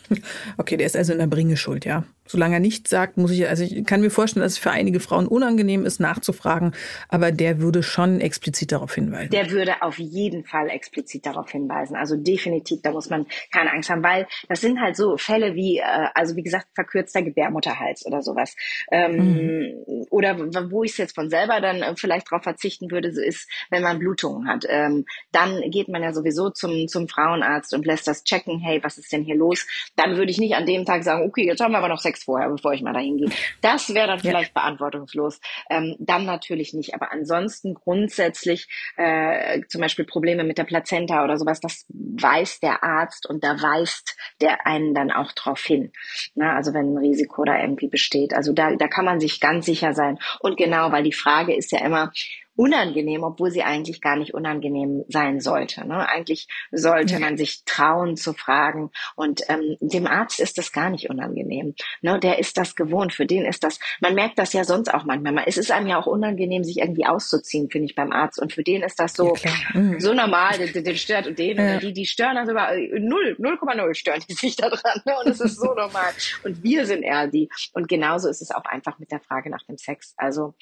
[0.57, 2.03] Okay, der ist also in der Bringeschuld, ja.
[2.25, 5.01] Solange er nichts sagt, muss ich, also ich kann mir vorstellen, dass es für einige
[5.01, 6.73] Frauen unangenehm ist, nachzufragen,
[7.09, 9.31] aber der würde schon explizit darauf hinweisen.
[9.31, 11.97] Der würde auf jeden Fall explizit darauf hinweisen.
[11.97, 15.79] Also definitiv, da muss man keine Angst haben, weil das sind halt so Fälle wie,
[15.79, 18.55] äh, also wie gesagt, verkürzter Gebärmutterhals oder sowas.
[18.89, 20.05] Ähm, mhm.
[20.09, 20.37] Oder
[20.71, 23.83] wo ich es jetzt von selber dann äh, vielleicht darauf verzichten würde, so ist, wenn
[23.83, 24.65] man Blutungen hat.
[24.69, 28.97] Ähm, dann geht man ja sowieso zum, zum Frauenarzt und lässt das checken, hey, was
[28.97, 29.67] ist denn hier los?
[29.95, 32.13] Dann würde ich nicht an dem Tag sagen, okay, jetzt haben wir aber noch sechs
[32.13, 33.29] Sex vorher, bevor ich mal dahin gehe.
[33.61, 34.61] Das wäre dann vielleicht ja.
[34.61, 35.39] verantwortungslos.
[35.69, 36.93] Ähm, dann natürlich nicht.
[36.93, 42.83] Aber ansonsten grundsätzlich äh, zum Beispiel Probleme mit der Plazenta oder sowas, das weiß der
[42.83, 45.91] Arzt und da weist der einen dann auch drauf hin.
[46.35, 48.33] Na, also wenn ein Risiko da irgendwie besteht.
[48.33, 50.19] Also da, da kann man sich ganz sicher sein.
[50.39, 52.11] Und genau, weil die Frage ist ja immer,
[52.55, 55.87] unangenehm, obwohl sie eigentlich gar nicht unangenehm sein sollte.
[55.87, 56.07] Ne?
[56.07, 58.91] Eigentlich sollte man sich trauen zu fragen.
[59.15, 61.73] Und ähm, dem Arzt ist das gar nicht unangenehm.
[62.01, 62.19] Ne?
[62.19, 63.13] Der ist das gewohnt.
[63.13, 65.43] Für den ist das, man merkt das ja sonst auch manchmal.
[65.47, 68.39] Es ist einem ja auch unangenehm, sich irgendwie auszuziehen, finde ich, beim Arzt.
[68.39, 69.99] Und für den ist das so, ja, mhm.
[69.99, 70.57] so normal.
[70.57, 71.79] Den, den stört und den, ja.
[71.79, 75.01] die, die stören also über äh, null, 0,0 stören die sich da dran.
[75.05, 75.13] Ne?
[75.23, 76.11] Und es ist so normal.
[76.43, 77.49] Und wir sind eher die.
[77.73, 80.13] Und genauso ist es auch einfach mit der Frage nach dem Sex.
[80.17, 80.53] Also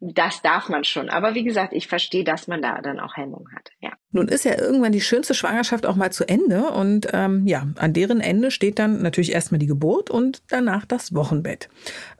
[0.00, 1.10] das darf man schon.
[1.10, 3.70] Aber wie gesagt, ich verstehe, dass man da dann auch Hemmung hat.
[3.80, 3.90] Ja.
[4.12, 6.70] Nun ist ja irgendwann die schönste Schwangerschaft auch mal zu Ende.
[6.70, 11.14] Und ähm, ja, an deren Ende steht dann natürlich erstmal die Geburt und danach das
[11.14, 11.68] Wochenbett.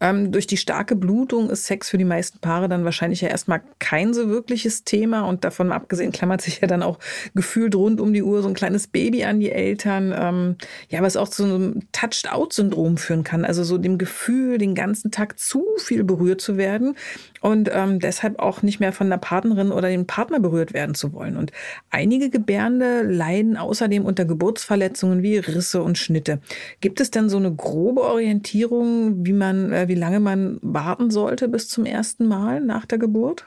[0.01, 3.63] Ähm, durch die starke Blutung ist Sex für die meisten Paare dann wahrscheinlich ja erstmal
[3.79, 5.23] kein so wirkliches Thema.
[5.23, 6.99] Und davon abgesehen klammert sich ja dann auch
[7.35, 10.15] gefühlt rund um die Uhr so ein kleines Baby an die Eltern.
[10.17, 10.57] Ähm,
[10.91, 13.47] ja, was auch zu einem Touched-out-Syndrom führen kann.
[13.47, 16.95] Also so dem Gefühl, den ganzen Tag zu viel berührt zu werden.
[17.41, 21.13] Und ähm, deshalb auch nicht mehr von der Partnerin oder dem Partner berührt werden zu
[21.13, 21.37] wollen.
[21.37, 21.53] Und
[21.91, 26.41] einige Gebärende leiden außerdem unter Geburtsverletzungen wie Risse und Schnitte.
[26.81, 31.49] Gibt es denn so eine grobe Orientierung, wie man, äh, wie lange man warten sollte
[31.49, 33.47] bis zum ersten Mal nach der Geburt?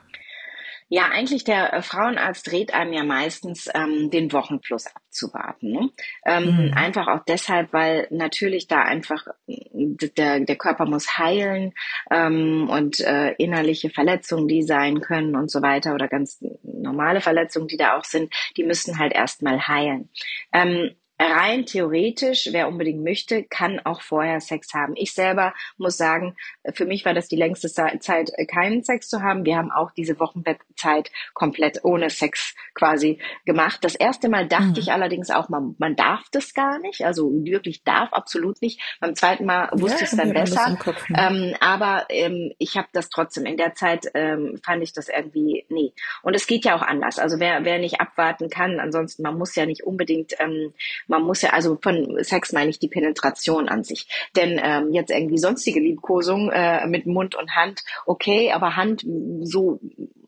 [0.94, 5.72] Ja, eigentlich der äh, Frauenarzt rät einem ja meistens, ähm, den Wochenfluss abzuwarten.
[5.72, 5.90] Ne?
[6.24, 6.74] Ähm, mhm.
[6.76, 11.74] Einfach auch deshalb, weil natürlich da einfach der, der Körper muss heilen
[12.12, 17.68] ähm, und äh, innerliche Verletzungen, die sein können und so weiter oder ganz normale Verletzungen,
[17.68, 20.12] die da auch sind, die müssen halt erstmal heilen.
[20.54, 20.92] Ähm,
[21.32, 24.94] rein theoretisch, wer unbedingt möchte, kann auch vorher Sex haben.
[24.96, 26.36] Ich selber muss sagen,
[26.74, 29.46] für mich war das die längste Zeit, keinen Sex zu haben.
[29.46, 33.80] Wir haben auch diese Wochenbettzeit komplett ohne Sex quasi gemacht.
[33.82, 34.78] Das erste Mal dachte mhm.
[34.78, 37.06] ich allerdings auch, man, man darf das gar nicht.
[37.06, 38.82] Also wirklich darf absolut nicht.
[39.00, 40.78] Beim zweiten Mal wusste ja, ich es dann besser.
[41.16, 43.46] Ähm, aber ähm, ich habe das trotzdem.
[43.46, 45.94] In der Zeit ähm, fand ich das irgendwie, nee.
[46.22, 47.20] Und es geht ja auch anders.
[47.20, 50.74] Also wer, wer nicht abwarten kann, ansonsten, man muss ja nicht unbedingt ähm,
[51.14, 54.08] man muss ja, also von Sex meine ich die Penetration an sich.
[54.36, 59.06] Denn ähm, jetzt irgendwie sonstige Liebkosung äh, mit Mund und Hand, okay, aber Hand
[59.44, 59.80] so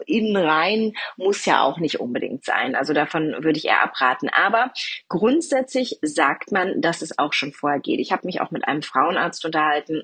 [0.06, 2.76] innen rein muss ja auch nicht unbedingt sein.
[2.76, 4.30] Also davon würde ich eher abraten.
[4.30, 4.72] Aber
[5.10, 8.00] grundsätzlich sagt man, dass es auch schon vorher geht.
[8.00, 10.04] Ich habe mich auch mit einem Frauenarzt unterhalten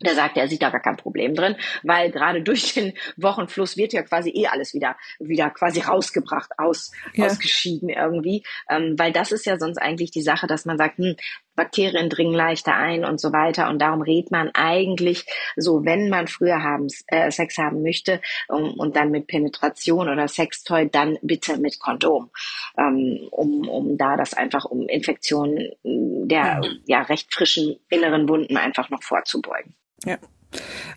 [0.00, 3.92] der sagt, er sieht da gar kein Problem drin, weil gerade durch den Wochenfluss wird
[3.92, 7.26] ja quasi eh alles wieder, wieder quasi rausgebracht, aus, ja.
[7.26, 8.44] ausgeschieden irgendwie.
[8.70, 11.16] Ähm, weil das ist ja sonst eigentlich die Sache, dass man sagt, hm,
[11.56, 13.68] Bakterien dringen leichter ein und so weiter.
[13.68, 18.74] Und darum rät man eigentlich so, wenn man früher haben, äh, Sex haben möchte um,
[18.74, 22.30] und dann mit Penetration oder Sextoy, dann bitte mit Kondom,
[22.78, 28.90] ähm, um, um da das einfach um Infektionen der ja recht frischen inneren Wunden einfach
[28.90, 29.74] noch vorzubeugen.
[30.04, 30.18] Ja.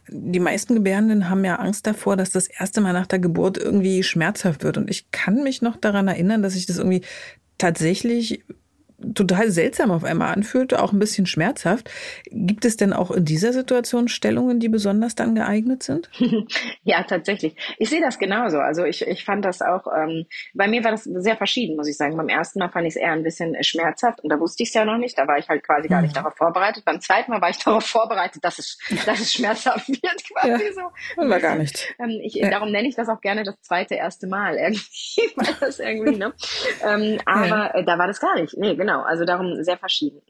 [0.07, 4.01] Die meisten Gebärenden haben ja Angst davor, dass das erste Mal nach der Geburt irgendwie
[4.03, 4.77] schmerzhaft wird.
[4.77, 7.01] Und ich kann mich noch daran erinnern, dass ich das irgendwie
[7.57, 8.43] tatsächlich
[9.13, 11.89] total seltsam auf einmal anfühlt, auch ein bisschen schmerzhaft.
[12.25, 16.09] Gibt es denn auch in dieser Situation Stellungen, die besonders dann geeignet sind?
[16.83, 17.55] ja, tatsächlich.
[17.77, 18.59] Ich sehe das genauso.
[18.59, 21.97] Also ich, ich fand das auch, ähm, bei mir war das sehr verschieden, muss ich
[21.97, 22.17] sagen.
[22.17, 24.75] Beim ersten Mal fand ich es eher ein bisschen schmerzhaft und da wusste ich es
[24.75, 25.17] ja noch nicht.
[25.17, 26.21] Da war ich halt quasi gar nicht mhm.
[26.21, 26.85] darauf vorbereitet.
[26.85, 30.73] Beim zweiten Mal war ich darauf vorbereitet, dass es, dass es schmerzhaft wird quasi ja,
[30.73, 31.29] so.
[31.29, 31.93] War gar nicht.
[31.99, 32.49] Ähm, ich, ja.
[32.49, 36.33] Darum nenne ich das auch gerne das zweite erste Mal irgendwie, weil das irgendwie, ne?
[36.83, 37.73] ähm, aber ja.
[37.75, 38.57] äh, da war das gar nicht.
[38.57, 38.90] Nee, genau.
[38.99, 40.21] Also darum sehr verschieden.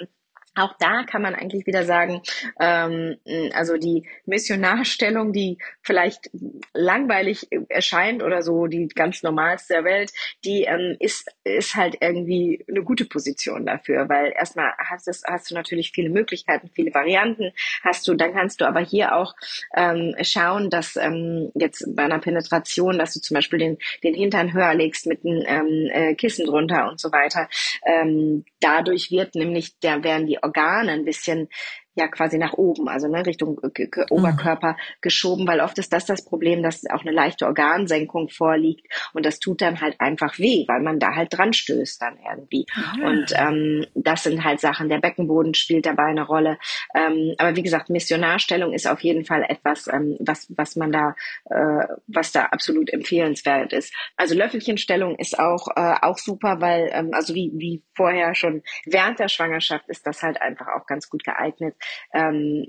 [0.54, 2.22] Auch da kann man eigentlich wieder sagen,
[2.60, 3.18] ähm,
[3.54, 6.30] also die Missionarstellung, die vielleicht
[6.74, 10.12] langweilig erscheint oder so die ganz normalste der Welt,
[10.44, 15.52] die ähm, ist, ist halt irgendwie eine gute Position dafür, weil erstmal hast, es, hast
[15.52, 19.34] du natürlich viele Möglichkeiten, viele Varianten hast du, dann kannst du aber hier auch
[19.76, 24.54] ähm, schauen, dass ähm, jetzt bei einer Penetration, dass du zum Beispiel den, den Hintern
[24.54, 27.48] höher legst mit einem ähm, äh, Kissen drunter und so weiter.
[27.86, 31.49] Ähm, dadurch wird nämlich, da werden die Organe ein bisschen
[31.95, 34.06] ja quasi nach oben, also ne, Richtung äh, mhm.
[34.10, 39.25] Oberkörper geschoben, weil oft ist das das Problem, dass auch eine leichte Organsenkung vorliegt und
[39.25, 42.65] das tut dann halt einfach weh, weil man da halt dran stößt dann irgendwie.
[42.75, 43.04] Mhm.
[43.04, 46.58] Und ähm, das sind halt Sachen, der Beckenboden spielt dabei eine Rolle.
[46.95, 51.15] Ähm, aber wie gesagt, Missionarstellung ist auf jeden Fall etwas, ähm, was, was man da,
[51.49, 53.93] äh, was da absolut empfehlenswert ist.
[54.15, 59.19] Also Löffelchenstellung ist auch, äh, auch super, weil, ähm, also wie, wie vorher schon während
[59.19, 61.75] der Schwangerschaft ist das halt einfach auch ganz gut geeignet
[62.13, 62.65] ähm,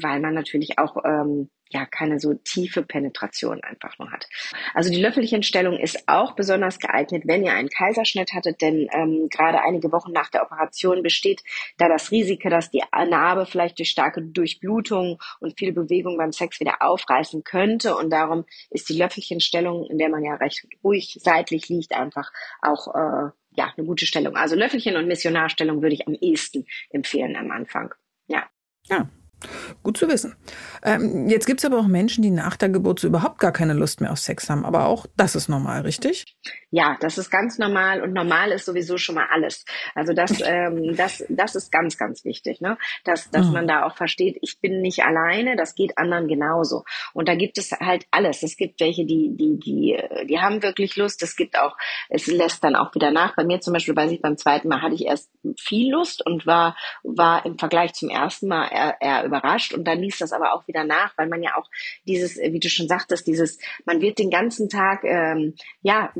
[0.00, 4.28] weil man natürlich auch ähm, ja keine so tiefe Penetration einfach nur hat.
[4.74, 9.62] Also die Löffelchenstellung ist auch besonders geeignet, wenn ihr einen Kaiserschnitt hattet, denn ähm, gerade
[9.62, 11.42] einige Wochen nach der Operation besteht
[11.78, 16.60] da das Risiko, dass die Narbe vielleicht durch starke Durchblutung und viel Bewegung beim Sex
[16.60, 21.68] wieder aufreißen könnte und darum ist die Löffelchenstellung, in der man ja recht ruhig seitlich
[21.68, 24.36] liegt, einfach auch äh, ja eine gute Stellung.
[24.36, 27.94] Also Löffelchen und Missionarstellung würde ich am ehesten empfehlen am Anfang.
[28.88, 29.08] Ja.
[29.82, 30.36] Gut zu wissen.
[30.82, 33.74] Ähm, jetzt gibt es aber auch Menschen, die nach der Geburt so überhaupt gar keine
[33.74, 34.64] Lust mehr auf Sex haben.
[34.64, 36.36] Aber auch das ist normal, richtig?
[36.70, 39.64] Ja, das ist ganz normal und normal ist sowieso schon mal alles.
[39.94, 42.76] Also das, ähm, das, das ist ganz, ganz wichtig, ne?
[43.04, 43.52] dass, dass mhm.
[43.52, 46.84] man da auch versteht, ich bin nicht alleine, das geht anderen genauso.
[47.12, 48.42] Und da gibt es halt alles.
[48.42, 51.22] Es gibt welche, die, die, die, die haben wirklich Lust.
[51.22, 51.76] Es gibt auch,
[52.08, 53.34] es lässt dann auch wieder nach.
[53.36, 56.46] Bei mir zum Beispiel, weiß ich, beim zweiten Mal hatte ich erst viel Lust und
[56.46, 60.54] war, war im Vergleich zum ersten Mal eher, eher überrascht und dann liest das aber
[60.54, 61.68] auch wieder nach, weil man ja auch
[62.06, 66.12] dieses, wie du schon sagtest, dieses, man wird den ganzen Tag, ähm, ja,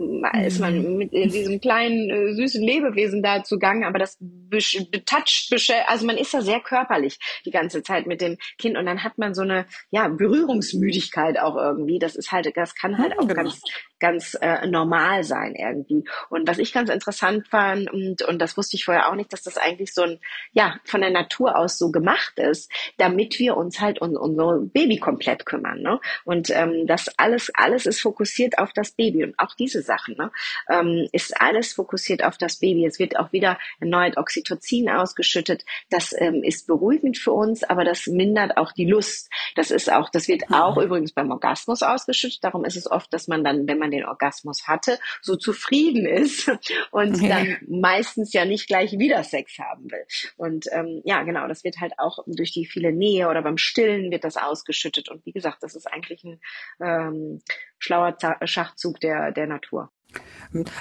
[0.44, 0.96] ist man mhm.
[0.96, 5.52] mit diesem kleinen äh, süßen Lebewesen da zugange, aber das betatscht,
[5.87, 9.18] also man ist da sehr körperlich die ganze Zeit mit dem Kind und dann hat
[9.18, 11.98] man so eine ja Berührungsmüdigkeit auch irgendwie.
[11.98, 13.35] Das ist halt, das kann halt auch genau.
[13.35, 13.61] ganz
[13.98, 16.05] ganz äh, normal sein irgendwie.
[16.29, 19.42] Und was ich ganz interessant fand, und, und das wusste ich vorher auch nicht, dass
[19.42, 20.20] das eigentlich so ein,
[20.52, 24.98] ja, von der Natur aus so gemacht ist, damit wir uns halt um unser Baby
[24.98, 25.80] komplett kümmern.
[25.80, 25.98] Ne?
[26.24, 29.24] Und ähm, das alles, alles ist fokussiert auf das Baby.
[29.24, 30.30] Und auch diese Sachen ne,
[30.68, 32.85] ähm, ist alles fokussiert auf das Baby.
[32.85, 35.64] Es wird auch wieder erneut Oxytocin ausgeschüttet.
[35.90, 39.30] Das ähm, ist beruhigend für uns, aber das mindert auch die Lust.
[39.54, 42.44] Das ist auch, das wird auch übrigens beim Orgasmus ausgeschüttet.
[42.44, 46.06] Darum ist es oft, dass man dann, wenn man man den Orgasmus hatte, so zufrieden
[46.06, 46.48] ist
[46.90, 47.28] und ja.
[47.28, 50.04] dann meistens ja nicht gleich wieder Sex haben will.
[50.37, 54.11] Und ähm, ja, genau, das wird halt auch durch die viele Nähe oder beim Stillen
[54.11, 55.09] wird das ausgeschüttet.
[55.09, 56.40] Und wie gesagt, das ist eigentlich ein
[56.81, 57.42] ähm,
[57.79, 59.90] schlauer Schachzug der, der Natur.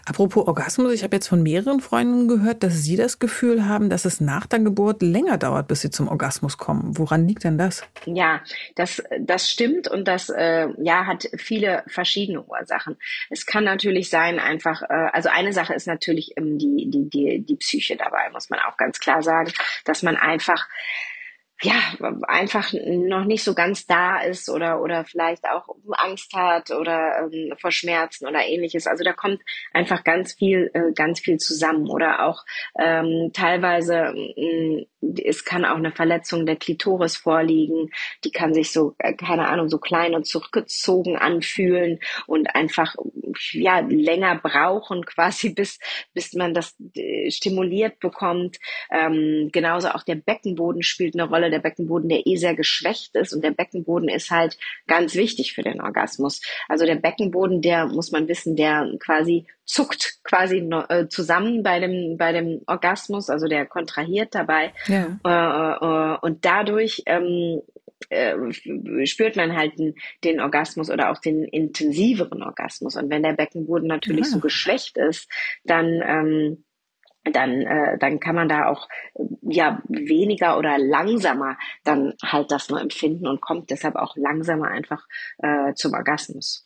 [0.06, 4.06] Apropos Orgasmus, ich habe jetzt von mehreren Freunden gehört, dass sie das Gefühl haben, dass
[4.06, 6.98] es nach der Geburt länger dauert, bis sie zum Orgasmus kommen.
[6.98, 7.84] Woran liegt denn das?
[8.06, 8.42] Ja,
[8.76, 12.96] das, das stimmt und das äh, ja, hat viele verschiedene Ursachen.
[13.30, 17.44] Es kann natürlich sein, einfach, äh, also eine Sache ist natürlich ähm, die, die, die,
[17.44, 19.52] die Psyche dabei, muss man auch ganz klar sagen,
[19.84, 20.68] dass man einfach
[21.62, 21.76] ja,
[22.28, 27.54] einfach noch nicht so ganz da ist oder, oder vielleicht auch Angst hat oder ähm,
[27.58, 28.88] vor Schmerzen oder ähnliches.
[28.88, 29.42] Also da kommt
[29.74, 32.44] einfach ganz viel, äh, ganz viel zusammen oder auch
[32.78, 34.86] ähm, teilweise äh,
[35.24, 37.92] es kann auch eine Verletzung der Klitoris vorliegen,
[38.24, 42.96] die kann sich so, äh, keine Ahnung, so klein und zurückgezogen anfühlen und einfach
[43.52, 45.80] ja länger brauchen, quasi bis,
[46.14, 48.58] bis man das äh, stimuliert bekommt.
[48.92, 53.34] Ähm, genauso auch der Beckenboden spielt eine Rolle, der Beckenboden, der eh sehr geschwächt ist
[53.34, 56.42] und der Beckenboden ist halt ganz wichtig für den Orgasmus.
[56.68, 60.58] Also der Beckenboden, der muss man wissen, der quasi zuckt quasi
[60.90, 64.74] äh, zusammen bei dem, bei dem Orgasmus, also der kontrahiert dabei.
[64.88, 65.20] Ja.
[65.26, 67.62] Äh, äh, und dadurch ähm,
[68.10, 68.36] äh,
[69.06, 72.96] spürt man halt den, den, Orgasmus oder auch den intensiveren Orgasmus.
[72.96, 74.32] Und wenn der Beckenboden natürlich ja.
[74.32, 75.30] so geschwächt ist,
[75.64, 76.64] dann ähm,
[77.32, 78.88] dann, äh, dann kann man da auch
[79.42, 85.08] ja weniger oder langsamer dann halt das nur empfinden und kommt deshalb auch langsamer einfach
[85.40, 86.65] äh, zum Orgasmus.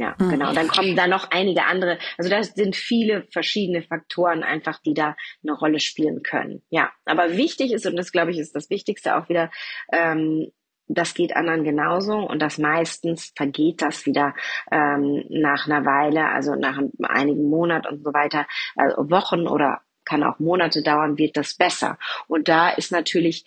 [0.00, 0.30] Ja, mhm.
[0.30, 0.52] genau.
[0.54, 1.98] Dann kommen da noch einige andere.
[2.16, 6.62] Also da sind viele verschiedene Faktoren einfach, die da eine Rolle spielen können.
[6.70, 9.50] Ja, aber wichtig ist und das glaube ich ist das Wichtigste auch wieder.
[9.92, 10.50] Ähm,
[10.88, 14.34] das geht anderen genauso und das meistens vergeht das wieder
[14.72, 20.24] ähm, nach einer Weile, also nach einigen Monaten und so weiter, also Wochen oder kann
[20.24, 21.96] auch Monate dauern, wird das besser.
[22.26, 23.44] Und da ist natürlich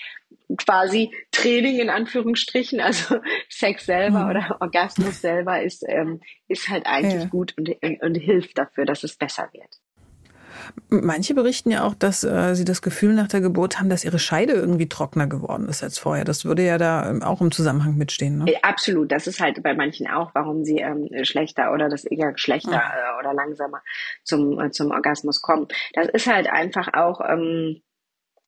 [0.58, 4.30] quasi Training in Anführungsstrichen, also Sex selber mhm.
[4.30, 7.30] oder Orgasmus selber ist, ähm, ist halt eigentlich ja.
[7.30, 9.80] gut und, und, und hilft dafür, dass es besser wird.
[10.90, 14.20] Manche berichten ja auch, dass äh, sie das Gefühl nach der Geburt haben, dass ihre
[14.20, 16.26] Scheide irgendwie trockener geworden ist als vorher.
[16.26, 18.40] Das würde ja da ähm, auch im Zusammenhang mitstehen.
[18.40, 18.52] Ne?
[18.52, 19.12] Äh, absolut.
[19.12, 22.94] Das ist halt bei manchen auch, warum sie ähm, schlechter oder das eher schlechter ja.
[22.94, 23.82] äh, oder langsamer
[24.24, 25.68] zum, äh, zum Orgasmus kommen.
[25.94, 27.22] Das ist halt einfach auch.
[27.28, 27.82] Ähm,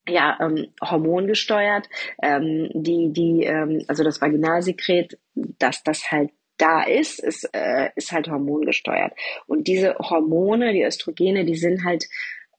[0.08, 1.90] ja, ähm, hormongesteuert,
[2.22, 8.12] ähm, die, die, ähm, also das Vaginalsekret, dass das halt da ist, ist, äh, ist
[8.12, 9.14] halt hormongesteuert.
[9.48, 12.06] Und diese Hormone, die Östrogene, die sind halt,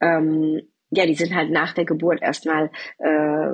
[0.00, 3.52] ähm, ja, die sind halt nach der Geburt erstmal äh,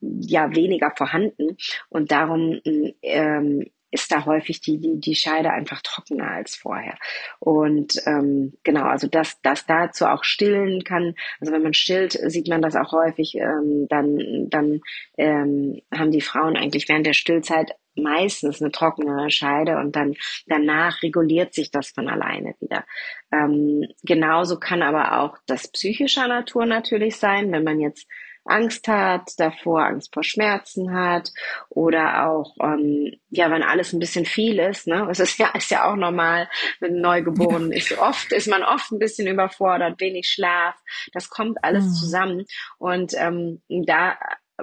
[0.00, 1.56] ja weniger vorhanden
[1.88, 2.60] und darum
[3.02, 6.98] ähm, ist da häufig die, die, die Scheide einfach trockener als vorher.
[7.38, 12.48] Und ähm, genau, also dass das dazu auch stillen kann, also wenn man stillt, sieht
[12.48, 14.80] man das auch häufig, ähm, dann, dann
[15.16, 20.14] ähm, haben die Frauen eigentlich während der Stillzeit meistens eine trockene Scheide und dann
[20.46, 22.84] danach reguliert sich das von alleine wieder.
[23.32, 28.06] Ähm, genauso kann aber auch das psychischer Natur natürlich sein, wenn man jetzt
[28.44, 31.32] Angst hat, davor Angst vor Schmerzen hat
[31.70, 35.70] oder auch, ähm, ja, wenn alles ein bisschen viel ist, ne, es ist ja, ist
[35.70, 36.48] ja auch normal,
[36.80, 37.96] mit Neugeborenen ist.
[37.98, 40.74] Oft, ist man oft ein bisschen überfordert, wenig Schlaf,
[41.12, 41.92] das kommt alles mhm.
[41.92, 42.44] zusammen.
[42.78, 44.18] Und ähm, da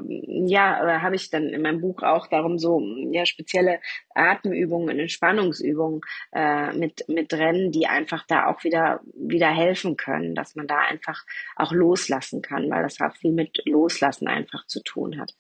[0.08, 3.80] ja, äh, habe ich dann in meinem Buch auch darum so ja spezielle
[4.16, 6.02] Atemübungen und Entspannungsübungen
[6.34, 10.80] äh, mit mit drin, die einfach da auch wieder wieder helfen können, dass man da
[10.80, 11.26] einfach
[11.56, 15.34] auch loslassen kann, weil das auch viel mit Loslassen einfach zu tun hat.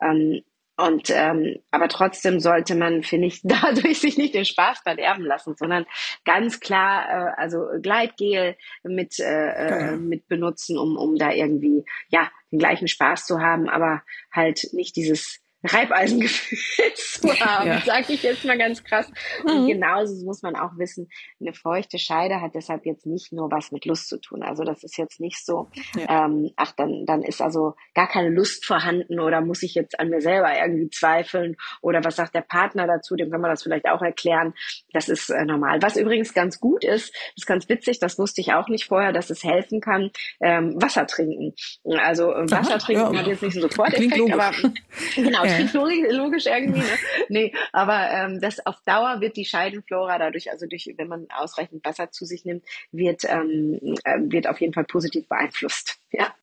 [0.00, 0.42] Ähm,
[0.78, 5.54] und ähm, aber trotzdem sollte man, finde ich, dadurch sich nicht den Spaß verderben lassen,
[5.56, 5.86] sondern
[6.24, 9.96] ganz klar, äh, also Gleitgel mit äh, genau.
[9.96, 14.96] mit benutzen, um um da irgendwie ja den gleichen Spaß zu haben, aber halt nicht
[14.96, 16.58] dieses Reibeisengefühl
[16.94, 17.80] zu haben, ja.
[17.80, 19.10] sage ich jetzt mal ganz krass.
[19.44, 19.50] Mhm.
[19.50, 21.08] Und genauso muss man auch wissen,
[21.40, 24.42] eine feuchte Scheide hat deshalb jetzt nicht nur was mit Lust zu tun.
[24.42, 26.26] Also das ist jetzt nicht so, ja.
[26.26, 30.08] ähm, ach, dann, dann ist also gar keine Lust vorhanden oder muss ich jetzt an
[30.08, 33.86] mir selber irgendwie zweifeln oder was sagt der Partner dazu, dem kann man das vielleicht
[33.86, 34.54] auch erklären.
[34.92, 35.82] Das ist äh, normal.
[35.82, 39.30] Was übrigens ganz gut ist, ist ganz witzig, das wusste ich auch nicht vorher, dass
[39.30, 41.54] es helfen kann, ähm, Wasser trinken.
[41.98, 43.20] Also äh, Wasser Aha, trinken ja.
[43.20, 44.52] hat jetzt nicht sofort Effekt, aber
[45.14, 45.74] genau, ja klingt
[46.12, 46.80] logisch irgendwie.
[46.80, 46.98] Ne?
[47.28, 51.84] Nee, aber ähm, das auf Dauer wird die Scheidenflora dadurch, also durch, wenn man ausreichend
[51.84, 55.98] Wasser zu sich nimmt, wird, ähm, äh, wird auf jeden Fall positiv beeinflusst.
[56.12, 56.34] Ja.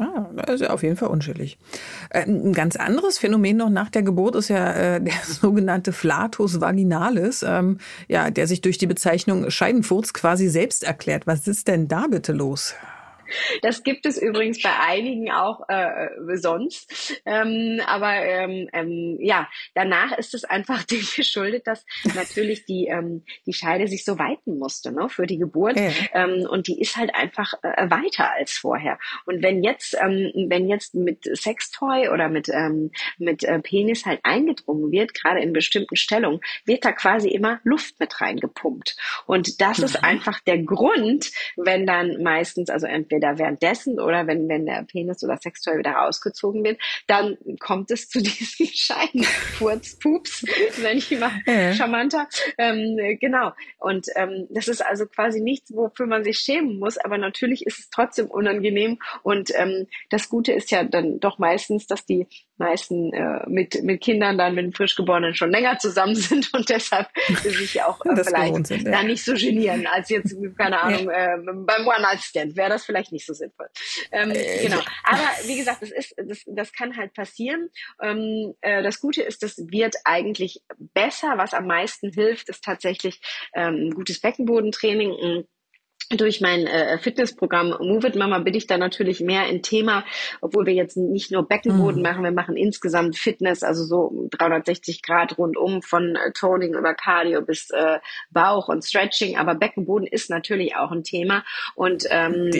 [0.00, 1.58] Ah, das ist ja auf jeden Fall unschuldig.
[2.10, 6.60] Äh, ein ganz anderes Phänomen noch nach der Geburt ist ja äh, der sogenannte Flatus
[6.60, 11.26] vaginalis, ähm, ja, der sich durch die Bezeichnung Scheidenfurz quasi selbst erklärt.
[11.26, 12.74] Was ist denn da bitte los?
[13.62, 17.20] Das gibt es übrigens bei einigen auch äh, sonst.
[17.24, 23.24] Ähm, aber ähm, ähm, ja, danach ist es einfach dem geschuldet, dass natürlich die, ähm,
[23.46, 25.78] die Scheide sich so weiten musste ne, für die Geburt.
[25.78, 25.90] Ja.
[26.12, 28.98] Ähm, und die ist halt einfach äh, weiter als vorher.
[29.26, 34.20] Und wenn jetzt, ähm, wenn jetzt mit Sextoy oder mit, ähm, mit äh, Penis halt
[34.22, 38.96] eingedrungen wird, gerade in bestimmten Stellungen, wird da quasi immer Luft mit reingepumpt.
[39.26, 39.84] Und das mhm.
[39.84, 44.84] ist einfach der Grund, wenn dann meistens, also entweder entweder währenddessen oder wenn, wenn der
[44.84, 50.44] Penis oder Sextoy wieder rausgezogen wird, dann kommt es zu diesen Scheidenfurzpups,
[50.78, 51.72] wenn ich mal ja.
[51.74, 52.28] charmanter.
[52.56, 53.52] Ähm, genau.
[53.78, 57.78] Und ähm, das ist also quasi nichts, wofür man sich schämen muss, aber natürlich ist
[57.78, 58.98] es trotzdem unangenehm.
[59.22, 62.26] Und ähm, das Gute ist ja dann doch meistens, dass die
[62.58, 67.08] meisten äh, mit, mit Kindern dann mit Frischgeborenen schon länger zusammen sind und deshalb
[67.42, 68.92] sich auch äh, vielleicht sind, ja.
[68.92, 71.34] da nicht so genieren als jetzt, keine Ahnung, ja.
[71.34, 73.68] äh, beim One-Night-Stand wäre das vielleicht nicht so sinnvoll.
[74.12, 74.80] Ähm, äh, genau.
[75.04, 77.70] Aber wie gesagt, das ist, das, das kann halt passieren.
[78.02, 81.34] Ähm, äh, das Gute ist, das wird eigentlich besser.
[81.36, 83.20] Was am meisten hilft, ist tatsächlich
[83.54, 85.46] ähm, gutes Beckenbodentraining
[86.16, 90.04] durch mein äh, Fitnessprogramm Move It Mama bin ich da natürlich mehr in Thema,
[90.40, 92.02] obwohl wir jetzt nicht nur Beckenboden mhm.
[92.02, 97.42] machen, wir machen insgesamt Fitness, also so 360 Grad rundum von äh, Toning über Cardio
[97.42, 97.98] bis äh,
[98.30, 101.44] Bauch und Stretching, aber Beckenboden ist natürlich auch ein Thema.
[101.74, 102.50] Und ähm,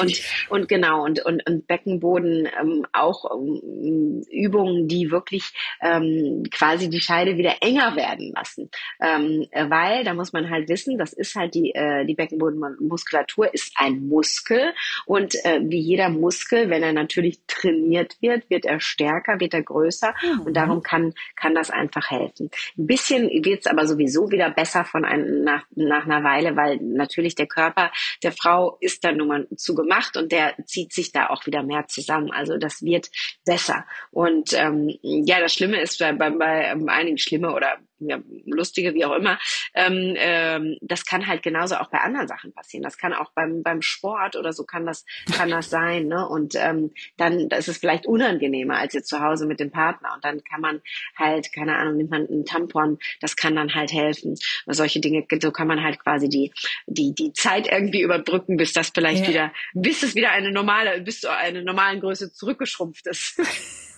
[0.00, 5.52] und und genau und und, und Beckenboden ähm, auch ähm, Übungen, die wirklich
[5.82, 8.70] ähm, quasi die Scheide wieder enger werden lassen,
[9.00, 12.58] ähm, weil da muss man halt wissen, das ist halt die äh, die Beckenboden
[12.94, 14.72] Muskulatur ist ein Muskel
[15.04, 19.62] und äh, wie jeder Muskel, wenn er natürlich trainiert wird, wird er stärker, wird er
[19.62, 20.40] größer mhm.
[20.42, 22.50] und darum kann, kann das einfach helfen.
[22.78, 26.76] Ein bisschen wird es aber sowieso wieder besser von einem, nach, nach einer Weile, weil
[26.76, 27.90] natürlich der Körper
[28.22, 31.64] der Frau ist dann nun mal zu gemacht und der zieht sich da auch wieder
[31.64, 32.30] mehr zusammen.
[32.30, 33.10] Also das wird
[33.44, 33.86] besser.
[34.12, 37.78] Und ähm, ja, das Schlimme ist bei, bei, bei einigen Schlimme oder
[38.08, 39.38] ja, lustige, wie auch immer,
[39.74, 42.82] ähm, ähm, das kann halt genauso auch bei anderen Sachen passieren.
[42.82, 45.04] Das kann auch beim, beim Sport oder so kann das,
[45.36, 46.06] kann das sein.
[46.06, 46.26] Ne?
[46.28, 50.12] Und ähm, dann ist es vielleicht unangenehmer als jetzt zu Hause mit dem Partner.
[50.14, 50.80] Und dann kann man
[51.16, 54.36] halt, keine Ahnung, nimmt man einen Tampon, das kann dann halt helfen.
[54.66, 56.52] Solche Dinge, so kann man halt quasi die,
[56.86, 59.28] die, die Zeit irgendwie überbrücken, bis das vielleicht ja.
[59.28, 63.40] wieder, bis es wieder eine normale, bis zu einer normalen Größe zurückgeschrumpft ist.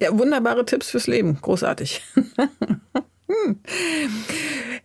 [0.00, 1.38] ja, wunderbare Tipps fürs Leben.
[1.40, 2.02] Großartig.
[3.32, 3.60] Hm.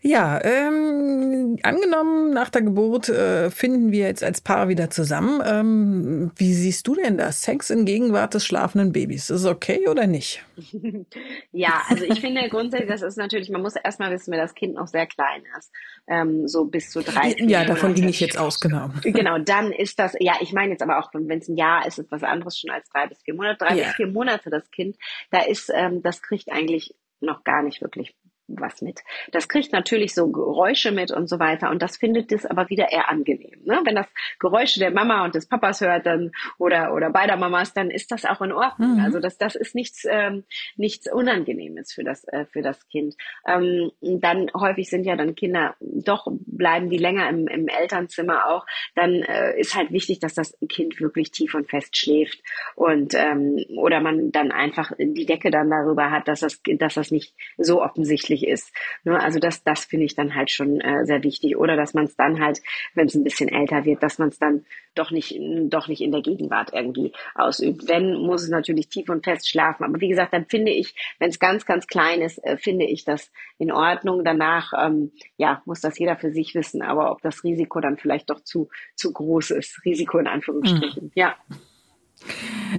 [0.02, 5.42] Ja, ähm, angenommen, nach der Geburt äh, finden wir jetzt als Paar wieder zusammen.
[5.46, 7.42] Ähm, wie siehst du denn das?
[7.42, 9.30] Sex in Gegenwart des schlafenden Babys.
[9.30, 10.46] Ist es okay oder nicht?
[11.52, 14.76] ja, also ich finde grundsätzlich, das ist natürlich, man muss erstmal wissen, wenn das Kind
[14.76, 15.72] noch sehr klein ist.
[16.08, 17.36] Ähm, so bis zu drei.
[17.40, 18.90] Ja, davon ging ich jetzt aus, genau.
[19.04, 22.00] Genau, dann ist das, ja, ich meine jetzt aber auch, wenn es ein Jahr ist,
[22.00, 23.66] ist was anderes schon als drei bis vier Monate.
[23.66, 23.88] Drei ja.
[23.88, 24.96] bis vier Monate das Kind,
[25.32, 28.16] da ist, ähm, das kriegt eigentlich noch gar nicht wirklich
[28.48, 29.02] was mit.
[29.32, 32.92] Das kriegt natürlich so Geräusche mit und so weiter und das findet es aber wieder
[32.92, 33.62] eher angenehm.
[33.66, 33.82] Ne?
[33.84, 34.08] Wenn das
[34.40, 38.26] Geräusche der Mama und des Papas hört dann oder oder beider Mamas, dann ist das
[38.26, 38.96] auch in Ordnung.
[38.96, 39.04] Mhm.
[39.04, 40.44] Also das das ist nichts ähm,
[40.76, 43.16] nichts Unangenehmes für das äh, für das Kind.
[43.48, 48.66] Ähm, dann häufig sind ja dann Kinder doch bleiben die länger im, im Elternzimmer auch.
[48.96, 52.42] Dann äh, ist halt wichtig, dass das Kind wirklich tief und fest schläft
[52.76, 57.12] und ähm, oder man dann einfach die Decke dann darüber hat, dass das dass das
[57.12, 58.72] nicht so offensichtlich möglich ist.
[59.04, 59.20] Ne?
[59.22, 61.58] Also das, das finde ich dann halt schon äh, sehr wichtig.
[61.58, 62.62] Oder dass man es dann halt,
[62.94, 64.66] wenn es ein bisschen älter wird, dass man es dann
[64.96, 67.88] doch nicht, doch nicht in der Gegenwart irgendwie ausübt.
[67.88, 69.84] Wenn, muss es natürlich tief und fest schlafen.
[69.84, 73.06] Aber wie gesagt, dann finde ich, wenn es ganz, ganz klein ist, äh, finde ich
[73.06, 74.24] das in Ordnung.
[74.24, 76.82] Danach, ähm, ja, muss das jeder für sich wissen.
[76.82, 79.84] Aber ob das Risiko dann vielleicht doch zu, zu groß ist.
[79.86, 81.06] Risiko in Anführungsstrichen.
[81.06, 81.12] Mhm.
[81.16, 81.36] Ja.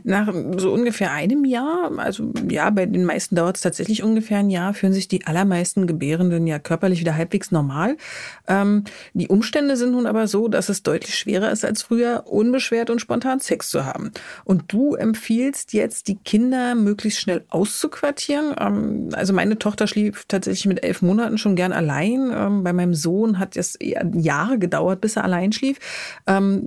[0.05, 4.51] Nach so ungefähr einem Jahr, also ja, bei den meisten dauert es tatsächlich ungefähr ein
[4.51, 7.97] Jahr, fühlen sich die allermeisten Gebärenden ja körperlich wieder halbwegs normal.
[8.49, 8.85] Ähm,
[9.15, 13.01] die Umstände sind nun aber so, dass es deutlich schwerer ist als früher, unbeschwert und
[13.01, 14.11] spontan Sex zu haben.
[14.45, 18.55] Und du empfiehlst jetzt, die Kinder möglichst schnell auszuquartieren.
[18.59, 22.31] Ähm, also meine Tochter schlief tatsächlich mit elf Monaten schon gern allein.
[22.35, 25.79] Ähm, bei meinem Sohn hat es Jahre gedauert, bis er allein schlief.
[26.27, 26.61] Ähm,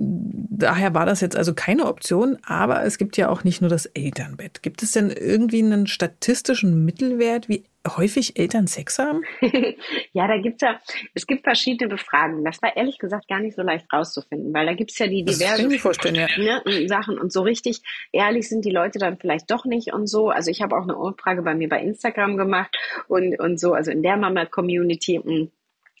[0.50, 2.38] daher war das jetzt also keine Option.
[2.46, 4.62] Aber es gibt ja auch nicht nur das Elternbett.
[4.62, 9.22] Gibt es denn irgendwie einen statistischen Mittelwert, wie häufig Eltern Sex haben?
[10.12, 10.80] ja, da gibt's ja,
[11.14, 12.44] es gibt verschiedene Befragungen.
[12.44, 15.70] Das war ehrlich gesagt gar nicht so leicht rauszufinden, weil da gibt's ja die diversen
[16.14, 16.62] ja.
[16.64, 17.82] ne, Sachen und so richtig
[18.12, 20.30] ehrlich sind die Leute dann vielleicht doch nicht und so.
[20.30, 22.76] Also ich habe auch eine Umfrage bei mir bei Instagram gemacht
[23.08, 25.50] und, und so, also in der Mama-Community.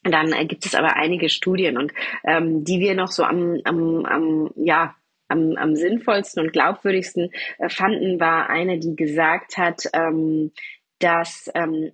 [0.04, 1.92] Dann gibt es aber einige Studien und
[2.24, 4.96] ähm, die wir noch so am, am, am ja,
[5.32, 10.52] am, am sinnvollsten und glaubwürdigsten äh, fanden, war eine, die gesagt hat, ähm,
[10.98, 11.92] dass ähm,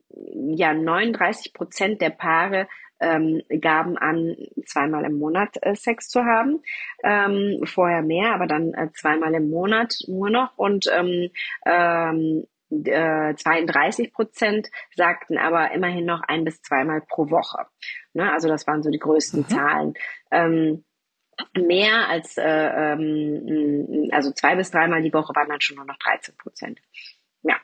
[0.54, 2.68] ja 39 Prozent der Paare
[3.00, 4.36] ähm, gaben an,
[4.66, 6.62] zweimal im Monat äh, Sex zu haben.
[7.04, 10.56] Ähm, vorher mehr, aber dann äh, zweimal im Monat nur noch.
[10.56, 11.30] Und ähm,
[11.64, 17.66] ähm, äh, 32 Prozent sagten aber immerhin noch ein bis zweimal pro Woche.
[18.12, 18.30] Ne?
[18.30, 19.48] Also das waren so die größten mhm.
[19.48, 19.94] Zahlen.
[20.30, 20.84] Ähm,
[21.56, 25.98] mehr als, äh, ähm, also zwei bis dreimal die Woche waren dann schon nur noch
[25.98, 26.80] 13 Prozent.
[27.42, 27.56] Ja.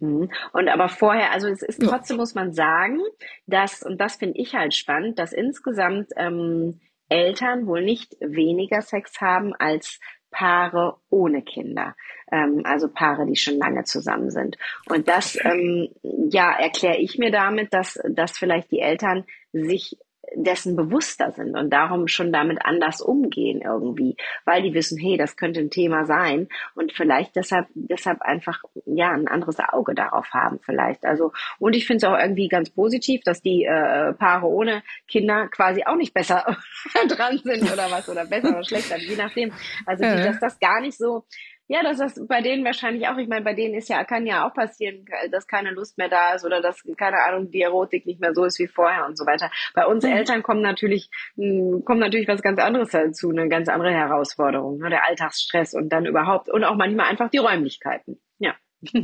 [0.00, 0.30] Mhm.
[0.52, 3.00] Und aber vorher, also es ist trotzdem muss man sagen,
[3.46, 9.20] dass, und das finde ich halt spannend, dass insgesamt ähm, Eltern wohl nicht weniger Sex
[9.20, 9.98] haben als
[10.30, 11.96] Paare ohne Kinder,
[12.30, 14.58] ähm, also Paare, die schon lange zusammen sind.
[14.88, 19.96] Und das, ähm, ja, erkläre ich mir damit, dass, dass vielleicht die Eltern sich
[20.34, 25.36] dessen bewusster sind und darum schon damit anders umgehen irgendwie, weil die wissen, hey, das
[25.36, 30.58] könnte ein Thema sein und vielleicht deshalb, deshalb einfach, ja, ein anderes Auge darauf haben
[30.64, 31.04] vielleicht.
[31.04, 35.48] Also, und ich finde es auch irgendwie ganz positiv, dass die äh, Paare ohne Kinder
[35.48, 36.56] quasi auch nicht besser
[37.08, 39.52] dran sind oder was oder besser oder schlechter, je nachdem.
[39.86, 41.24] Also, die, dass das gar nicht so,
[41.68, 44.48] ja, dass das bei denen wahrscheinlich auch, ich meine, bei denen ist ja, kann ja
[44.48, 48.20] auch passieren, dass keine Lust mehr da ist oder dass, keine Ahnung, die Erotik nicht
[48.20, 49.50] mehr so ist wie vorher und so weiter.
[49.74, 50.12] Bei uns mhm.
[50.12, 54.88] Eltern kommen natürlich, hm, kommt natürlich was ganz anderes dazu, eine ganz andere Herausforderung, ne?
[54.88, 58.18] der Alltagsstress und dann überhaupt und auch manchmal einfach die Räumlichkeiten.
[58.38, 58.54] Ja.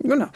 [0.00, 0.28] Genau.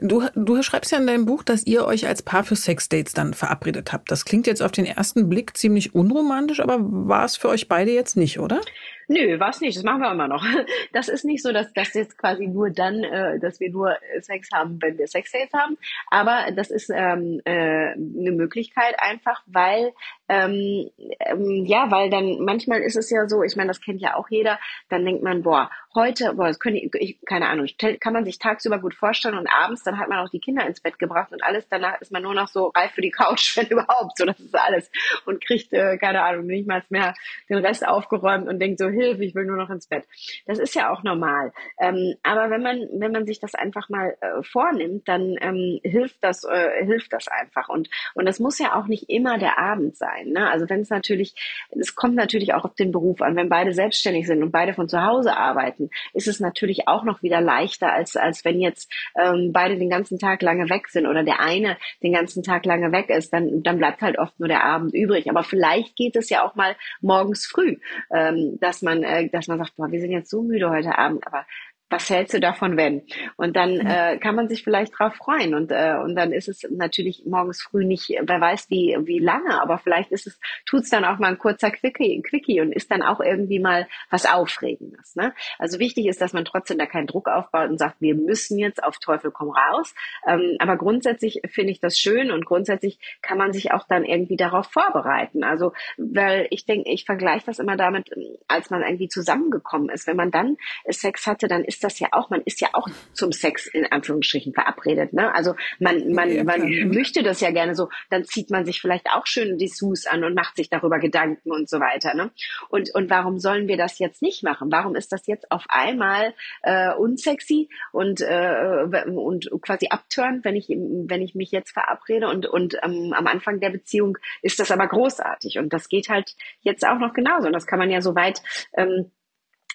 [0.00, 3.32] Du, du schreibst ja in deinem Buch, dass ihr euch als Paar für Sexdates dann
[3.32, 4.10] verabredet habt.
[4.10, 7.90] Das klingt jetzt auf den ersten Blick ziemlich unromantisch, aber war es für euch beide
[7.90, 8.60] jetzt nicht, oder?
[9.08, 9.76] Nö, was nicht.
[9.76, 10.44] Das machen wir immer noch.
[10.92, 14.48] Das ist nicht so, dass das jetzt quasi nur dann, äh, dass wir nur Sex
[14.52, 15.76] haben, wenn wir Sexdates haben.
[16.08, 19.92] Aber das ist ähm, äh, eine Möglichkeit einfach, weil
[20.28, 20.90] ähm,
[21.20, 24.28] ähm, ja, weil dann manchmal ist es ja so, ich meine, das kennt ja auch
[24.28, 24.58] jeder,
[24.90, 27.66] dann denkt man, boah, heute, boah, das können ich, keine Ahnung,
[28.00, 30.80] kann man sich tagsüber gut vorstellen und abends, dann hat man auch die Kinder ins
[30.80, 33.68] Bett gebracht und alles, danach ist man nur noch so reif für die Couch, wenn
[33.68, 34.90] überhaupt, so das ist alles
[35.24, 37.14] und kriegt, äh, keine Ahnung, nicht mal mehr
[37.48, 40.04] den Rest aufgeräumt und denkt so, Hilfe, ich will nur noch ins Bett.
[40.46, 41.52] Das ist ja auch normal.
[41.80, 46.22] Ähm, aber wenn man, wenn man sich das einfach mal äh, vornimmt, dann ähm, hilft
[46.22, 49.96] das, äh, hilft das einfach und, und das muss ja auch nicht immer der Abend
[49.96, 50.28] sein.
[50.28, 50.50] Ne?
[50.50, 51.34] Also wenn es natürlich,
[51.70, 53.36] es kommt natürlich auch auf den Beruf an.
[53.36, 57.22] Wenn beide selbstständig sind und beide von zu Hause arbeiten, ist es natürlich auch noch
[57.22, 61.22] wieder leichter, als, als wenn jetzt ähm, beide den ganzen Tag lange weg sind oder
[61.22, 64.64] der eine den ganzen Tag lange weg ist, dann, dann bleibt halt oft nur der
[64.64, 65.30] Abend übrig.
[65.30, 67.76] Aber vielleicht geht es ja auch mal morgens früh,
[68.14, 71.26] ähm, dass man, äh, dass man sagt, boah, wir sind jetzt so müde heute Abend,
[71.26, 71.46] aber
[71.90, 73.02] was hältst du davon, wenn?
[73.36, 73.86] Und dann mhm.
[73.86, 75.54] äh, kann man sich vielleicht drauf freuen.
[75.54, 79.60] Und, äh, und dann ist es natürlich morgens früh nicht, wer weiß wie, wie lange,
[79.60, 83.02] aber vielleicht ist es, tut's dann auch mal ein kurzer Quickie, Quickie und ist dann
[83.02, 85.16] auch irgendwie mal was Aufregendes.
[85.16, 85.34] Ne?
[85.58, 88.82] Also wichtig ist, dass man trotzdem da keinen Druck aufbaut und sagt, wir müssen jetzt
[88.82, 89.94] auf Teufel komm raus.
[90.26, 94.36] Ähm, aber grundsätzlich finde ich das schön und grundsätzlich kann man sich auch dann irgendwie
[94.36, 95.44] darauf vorbereiten.
[95.44, 98.10] Also, weil ich denke, ich vergleiche das immer damit,
[98.48, 100.06] als man irgendwie zusammengekommen ist.
[100.06, 100.56] Wenn man dann
[100.88, 103.86] Sex hatte, dann ist ist das ja auch, man ist ja auch zum Sex in
[103.86, 105.12] Anführungsstrichen verabredet.
[105.12, 105.32] Ne?
[105.32, 109.06] Also man, man, ja, man möchte das ja gerne so, dann zieht man sich vielleicht
[109.12, 112.14] auch schön Dessous an und macht sich darüber Gedanken und so weiter.
[112.14, 112.32] Ne?
[112.68, 114.72] Und, und warum sollen wir das jetzt nicht machen?
[114.72, 120.68] Warum ist das jetzt auf einmal äh, unsexy und, äh, und quasi abturnt, wenn ich,
[120.68, 124.88] wenn ich mich jetzt verabrede und, und ähm, am Anfang der Beziehung ist das aber
[124.88, 125.58] großartig.
[125.58, 127.46] Und das geht halt jetzt auch noch genauso.
[127.46, 128.42] Und das kann man ja so weit
[128.76, 129.12] ähm,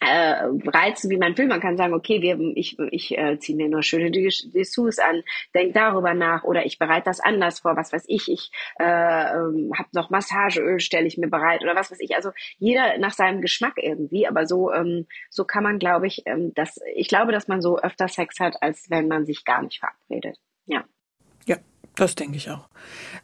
[0.07, 1.47] äh, reizen, wie man will.
[1.47, 5.23] Man kann sagen, okay, wir, ich, ich äh, ziehe mir nur schöne Dessous an,
[5.53, 9.71] denk darüber nach oder ich bereite das anders vor, was weiß ich, ich äh, ähm,
[9.77, 12.15] habe noch Massageöl, stelle ich mir bereit oder was weiß ich.
[12.15, 16.53] Also jeder nach seinem Geschmack irgendwie, aber so, ähm, so kann man, glaube ich, ähm,
[16.55, 19.79] das, ich glaube, dass man so öfter Sex hat, als wenn man sich gar nicht
[19.79, 20.37] verabredet.
[20.65, 20.83] Ja.
[21.95, 22.67] Das denke ich auch.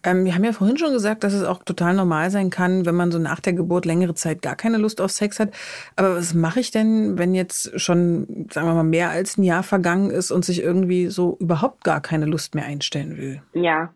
[0.03, 2.95] Ähm, wir haben ja vorhin schon gesagt, dass es auch total normal sein kann, wenn
[2.95, 5.51] man so nach der Geburt längere Zeit gar keine Lust auf Sex hat.
[5.95, 9.63] Aber was mache ich denn, wenn jetzt schon, sagen wir mal, mehr als ein Jahr
[9.63, 13.41] vergangen ist und sich irgendwie so überhaupt gar keine Lust mehr einstellen will?
[13.53, 13.93] Ja,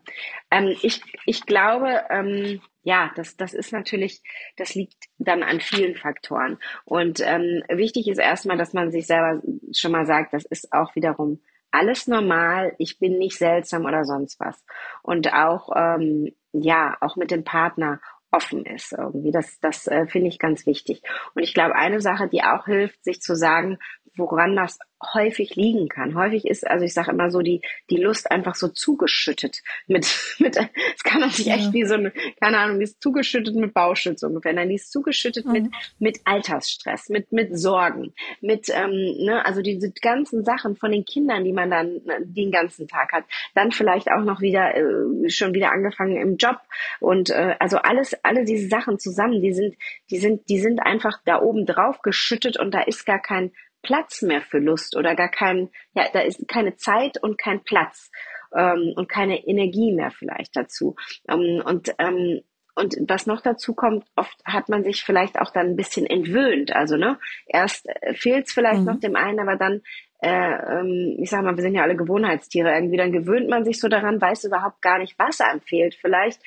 [0.50, 4.22] ähm, ich, ich glaube, ähm, ja, das, das ist natürlich,
[4.56, 6.58] das liegt dann an vielen Faktoren.
[6.84, 9.40] Und ähm, wichtig ist erstmal, dass man sich selber
[9.72, 11.40] schon mal sagt, das ist auch wiederum
[11.74, 14.64] alles normal, ich bin nicht seltsam oder sonst was.
[15.02, 18.00] Und auch, ähm, ja, auch mit dem Partner
[18.30, 19.30] offen ist irgendwie.
[19.30, 21.02] Das, das äh, finde ich ganz wichtig.
[21.34, 23.78] Und ich glaube, eine Sache, die auch hilft, sich zu sagen,
[24.16, 24.78] woran das
[25.12, 26.14] häufig liegen kann.
[26.14, 27.60] Häufig ist, also ich sage immer so, die,
[27.90, 30.06] die Lust einfach so zugeschüttet mit,
[30.38, 31.56] mit, es kann sich ja.
[31.56, 34.52] echt wie so eine, keine Ahnung, die ist zugeschüttet mit Bauschutz ungefähr.
[34.52, 35.52] Nein, die ist zugeschüttet mhm.
[35.52, 35.66] mit,
[35.98, 41.44] mit Altersstress, mit, mit Sorgen, mit, ähm, ne, also diese ganzen Sachen von den Kindern,
[41.44, 43.24] die man dann den ganzen Tag hat.
[43.54, 46.58] Dann vielleicht auch noch wieder, äh, schon wieder angefangen im Job
[47.00, 49.76] und, äh, also alles, alle diese Sachen zusammen, die sind,
[50.10, 53.52] die sind, die sind einfach da oben drauf geschüttet und da ist gar kein
[53.84, 58.10] Platz mehr für Lust oder gar kein, ja, da ist keine Zeit und kein Platz
[58.54, 60.96] ähm, und keine Energie mehr vielleicht dazu.
[61.28, 62.40] Ähm, und ähm,
[62.76, 66.74] und was noch dazu kommt, oft hat man sich vielleicht auch dann ein bisschen entwöhnt.
[66.74, 68.86] Also ne, erst äh, fehlt es vielleicht mhm.
[68.86, 69.82] noch dem einen, aber dann
[70.20, 72.72] äh, ähm, ich sag mal, wir sind ja alle Gewohnheitstiere.
[72.72, 76.40] Irgendwie dann gewöhnt man sich so daran, weiß überhaupt gar nicht, was einem fehlt vielleicht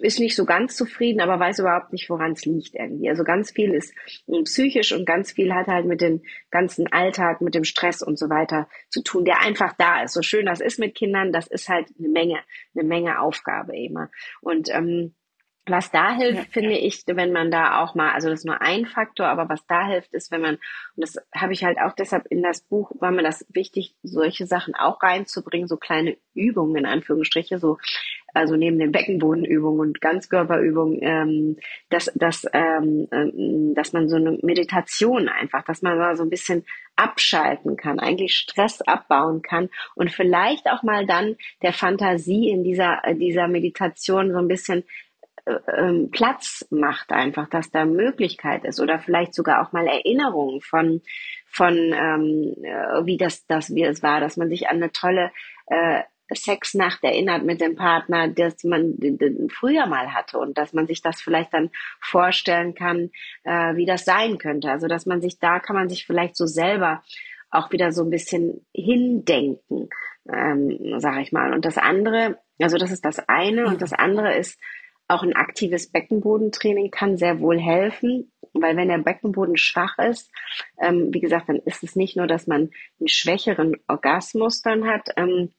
[0.00, 3.08] ist nicht so ganz zufrieden, aber weiß überhaupt nicht, woran es liegt irgendwie.
[3.08, 3.94] Also ganz viel ist
[4.44, 8.28] psychisch und ganz viel hat halt mit dem ganzen Alltag, mit dem Stress und so
[8.30, 10.14] weiter zu tun, der einfach da ist.
[10.14, 12.38] So schön das ist mit Kindern, das ist halt eine Menge,
[12.74, 14.10] eine Menge Aufgabe immer.
[14.40, 15.14] Und ähm,
[15.68, 16.86] Was da hilft, ja, finde ja.
[16.86, 19.84] ich, wenn man da auch mal, also das ist nur ein Faktor, aber was da
[19.88, 20.60] hilft, ist, wenn man, und
[21.02, 24.76] das habe ich halt auch deshalb in das Buch, war mir das wichtig, solche Sachen
[24.76, 27.78] auch reinzubringen, so kleine Übungen in Anführungsstriche, so,
[28.36, 31.56] also neben den Beckenbodenübungen und Ganzkörperübungen, ähm,
[31.90, 36.30] dass, dass, ähm, ähm, dass man so eine Meditation einfach, dass man mal so ein
[36.30, 36.64] bisschen
[36.96, 43.02] abschalten kann, eigentlich Stress abbauen kann und vielleicht auch mal dann der Fantasie in dieser,
[43.14, 44.84] dieser Meditation so ein bisschen
[45.46, 51.02] ähm, Platz macht einfach, dass da Möglichkeit ist oder vielleicht sogar auch mal Erinnerungen von
[51.46, 55.30] von ähm, äh, wie das das wie es war, dass man sich an eine tolle
[55.68, 56.02] äh,
[56.34, 58.96] Sexnacht erinnert mit dem Partner, dass man
[59.50, 61.70] früher mal hatte und dass man sich das vielleicht dann
[62.00, 63.10] vorstellen kann,
[63.44, 64.70] äh, wie das sein könnte.
[64.70, 67.02] Also dass man sich da kann man sich vielleicht so selber
[67.50, 69.88] auch wieder so ein bisschen hindenken,
[70.28, 71.52] ähm, sage ich mal.
[71.52, 74.58] Und das andere, also das ist das eine und das andere ist
[75.08, 80.30] auch ein aktives Beckenbodentraining kann sehr wohl helfen, weil wenn der Beckenboden schwach ist,
[80.80, 85.10] ähm, wie gesagt, dann ist es nicht nur, dass man einen schwächeren Orgasmus dann hat,
[85.16, 85.52] ähm,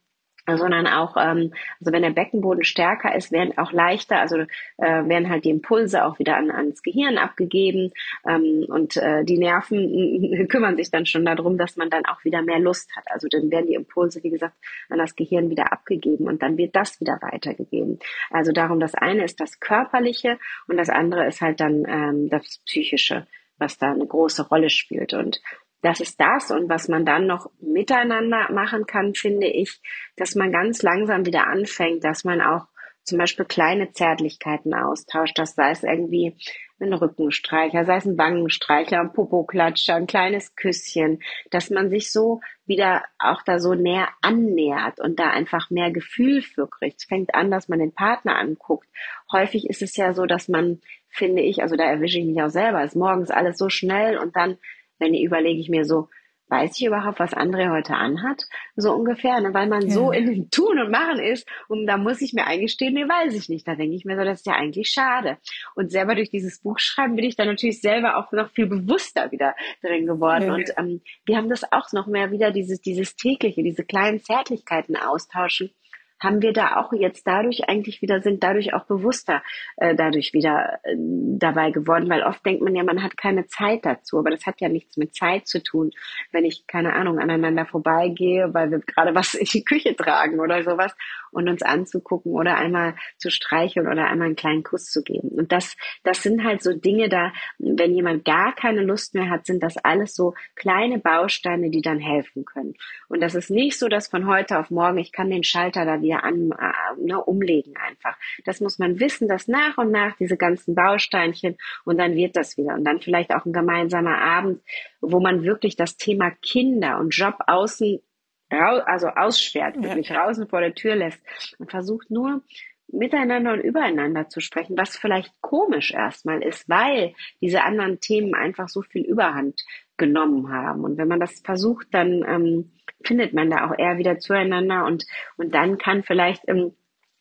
[0.55, 5.29] sondern auch, ähm, also wenn der Beckenboden stärker ist, werden auch leichter, also äh, werden
[5.29, 7.91] halt die Impulse auch wieder an, ans Gehirn abgegeben
[8.27, 12.41] ähm, und äh, die Nerven kümmern sich dann schon darum, dass man dann auch wieder
[12.41, 13.05] mehr Lust hat.
[13.07, 14.55] Also dann werden die Impulse, wie gesagt,
[14.89, 17.99] an das Gehirn wieder abgegeben und dann wird das wieder weitergegeben.
[18.29, 22.59] Also darum, das eine ist das Körperliche und das andere ist halt dann ähm, das
[22.65, 23.27] Psychische
[23.59, 25.13] was da eine große Rolle spielt.
[25.13, 25.41] Und
[25.81, 29.81] das ist das und was man dann noch miteinander machen kann, finde ich,
[30.15, 32.67] dass man ganz langsam wieder anfängt, dass man auch
[33.03, 36.35] zum Beispiel kleine Zärtlichkeiten austauscht, das sei es irgendwie
[36.79, 42.41] ein Rückenstreicher, sei es ein Wangenstreicher, ein Popoklatscher, ein kleines Küsschen, dass man sich so
[42.65, 46.97] wieder auch da so näher annähert und da einfach mehr Gefühl für kriegt.
[46.97, 48.87] Es fängt an, dass man den Partner anguckt.
[49.31, 52.49] Häufig ist es ja so, dass man, finde ich, also da erwische ich mich auch
[52.49, 54.57] selber, ist morgens alles so schnell und dann
[54.99, 56.09] wenn überlege ich mir so,
[56.49, 58.43] weiß ich überhaupt, was André heute anhat?
[58.75, 59.53] So ungefähr, ne?
[59.53, 59.89] weil man ja.
[59.89, 63.33] so in dem Tun und Machen ist und da muss ich mir eingestehen, nee, weiß
[63.33, 63.67] ich nicht.
[63.67, 65.37] Da denke ich mir so, das ist ja eigentlich schade.
[65.75, 69.31] Und selber durch dieses Buch schreiben bin ich dann natürlich selber auch noch viel bewusster
[69.31, 70.47] wieder drin geworden.
[70.47, 70.53] Ja.
[70.53, 74.95] Und ähm, wir haben das auch noch mehr wieder, dieses, dieses tägliche, diese kleinen Zärtlichkeiten
[74.95, 75.71] austauschen
[76.19, 79.41] haben wir da auch jetzt dadurch eigentlich wieder, sind dadurch auch bewusster
[79.77, 83.85] äh, dadurch wieder äh, dabei geworden, weil oft denkt man ja, man hat keine Zeit
[83.85, 85.91] dazu, aber das hat ja nichts mit Zeit zu tun,
[86.31, 90.63] wenn ich, keine Ahnung, aneinander vorbeigehe, weil wir gerade was in die Küche tragen oder
[90.63, 90.95] sowas
[91.37, 95.29] und uns anzugucken oder einmal zu streicheln oder einmal einen kleinen Kuss zu geben.
[95.29, 99.45] Und das, das sind halt so Dinge da, wenn jemand gar keine Lust mehr hat,
[99.45, 102.73] sind das alles so kleine Bausteine, die dann helfen können.
[103.07, 106.01] Und das ist nicht so, dass von heute auf morgen ich kann den Schalter da
[106.01, 108.17] wieder an, äh, ne, umlegen einfach.
[108.45, 112.57] Das muss man wissen, dass nach und nach diese ganzen Bausteinchen und dann wird das
[112.57, 112.73] wieder.
[112.73, 114.61] Und dann vielleicht auch ein gemeinsamer Abend,
[115.01, 118.01] wo man wirklich das Thema Kinder und Job außen
[118.49, 120.23] also aussperrt, wirklich ja.
[120.23, 121.21] draußen vor der Tür lässt
[121.59, 122.41] und versucht nur
[122.89, 128.69] miteinander und übereinander zu sprechen, was vielleicht komisch erstmal ist, weil diese anderen Themen einfach
[128.69, 129.61] so viel Überhand
[129.97, 130.83] genommen haben.
[130.83, 132.71] Und wenn man das versucht, dann ähm,
[133.03, 136.73] findet man da auch eher wieder zueinander und, und dann kann vielleicht ähm,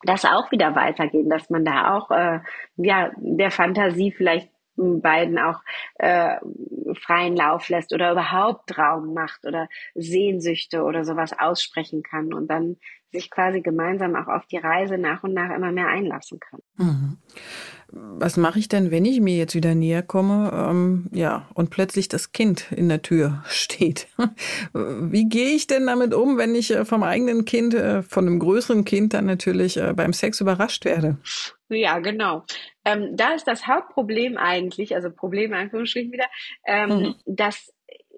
[0.02, 2.40] das auch wieder weitergehen, dass man da auch äh,
[2.76, 5.60] ja der Fantasie vielleicht beiden auch
[5.94, 6.36] äh,
[7.00, 12.76] freien Lauf lässt oder überhaupt Raum macht oder Sehnsüchte oder sowas aussprechen kann und dann
[13.12, 16.60] sich quasi gemeinsam auch auf die Reise nach und nach immer mehr einlassen kann.
[16.76, 17.18] Mhm.
[17.92, 22.08] Was mache ich denn, wenn ich mir jetzt wieder näher komme, ähm, ja, und plötzlich
[22.08, 24.08] das Kind in der Tür steht?
[24.72, 28.38] Wie gehe ich denn damit um, wenn ich äh, vom eigenen Kind, äh, von einem
[28.38, 31.18] größeren Kind dann natürlich äh, beim Sex überrascht werde?
[31.68, 32.44] Ja, genau.
[32.84, 36.26] Ähm, da ist das Hauptproblem eigentlich, also Problem in Anführungsstrichen wieder,
[36.66, 37.14] ähm, mhm.
[37.26, 37.72] dass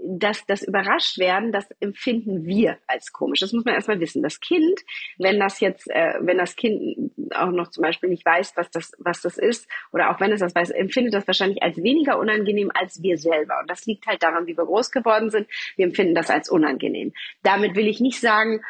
[0.04, 3.40] das, das Überraschtwerden, das empfinden wir als komisch.
[3.40, 4.22] Das muss man erstmal wissen.
[4.22, 4.80] Das Kind,
[5.18, 8.92] wenn das jetzt, äh, wenn das Kind auch noch zum Beispiel nicht weiß, was das,
[8.98, 12.70] was das ist, oder auch wenn es das weiß, empfindet das wahrscheinlich als weniger unangenehm
[12.74, 13.58] als wir selber.
[13.60, 15.48] Und das liegt halt daran, wie wir groß geworden sind.
[15.76, 17.12] Wir empfinden das als unangenehm.
[17.42, 18.62] Damit will ich nicht sagen,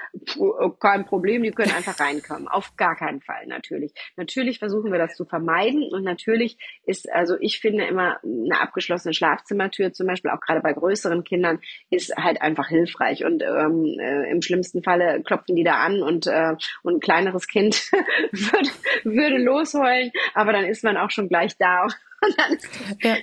[0.81, 2.49] kein Problem, die können einfach reinkommen.
[2.49, 3.93] Auf gar keinen Fall, natürlich.
[4.17, 9.15] Natürlich versuchen wir das zu vermeiden und natürlich ist, also ich finde immer eine abgeschlossene
[9.15, 11.61] Schlafzimmertür, zum Beispiel auch gerade bei größeren Kindern,
[11.91, 13.25] ist halt einfach hilfreich.
[13.25, 17.47] Und ähm, äh, im schlimmsten Falle klopfen die da an und, äh, und ein kleineres
[17.47, 17.91] Kind
[18.33, 18.71] würde,
[19.05, 21.85] würde losheulen, aber dann ist man auch schon gleich da
[22.21, 22.59] und dann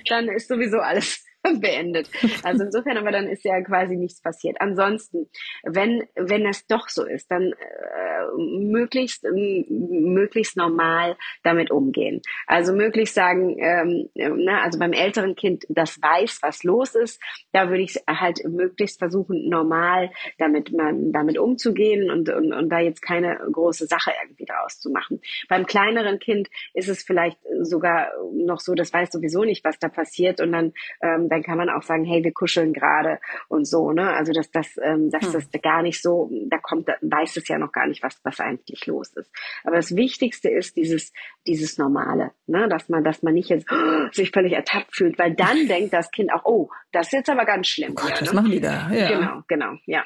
[0.08, 1.25] dann ist sowieso alles
[1.60, 2.10] beendet.
[2.42, 4.56] Also insofern, aber dann ist ja quasi nichts passiert.
[4.60, 5.28] Ansonsten,
[5.64, 12.22] wenn, wenn es doch so ist, dann äh, möglichst, möglichst normal damit umgehen.
[12.46, 17.20] Also möglichst sagen, ähm, na, also beim älteren Kind, das weiß, was los ist,
[17.52, 22.80] da würde ich halt möglichst versuchen, normal damit man damit umzugehen und, und, und da
[22.80, 25.20] jetzt keine große Sache irgendwie daraus zu machen.
[25.48, 29.88] Beim kleineren Kind ist es vielleicht sogar noch so, das weiß sowieso nicht, was da
[29.88, 30.72] passiert und dann,
[31.02, 33.18] ähm, dann kann man auch sagen, hey, wir kuscheln gerade
[33.48, 34.12] und so, ne?
[34.12, 35.32] Also dass das, ähm, dass hm.
[35.32, 38.40] das gar nicht so, da kommt, da weiß es ja noch gar nicht, was, was
[38.40, 39.30] eigentlich los ist.
[39.64, 41.12] Aber das Wichtigste ist dieses,
[41.46, 42.68] dieses Normale, ne?
[42.68, 46.10] Dass man, dass man nicht jetzt oh, sich völlig ertappt fühlt, weil dann denkt das
[46.10, 47.92] Kind auch, oh, das ist jetzt aber ganz schlimm.
[47.92, 48.40] Oh Gott, hier, was ne?
[48.40, 48.90] machen die da?
[48.90, 49.08] Ja.
[49.08, 50.04] Genau, genau, ja.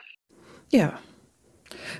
[0.70, 0.98] Ja.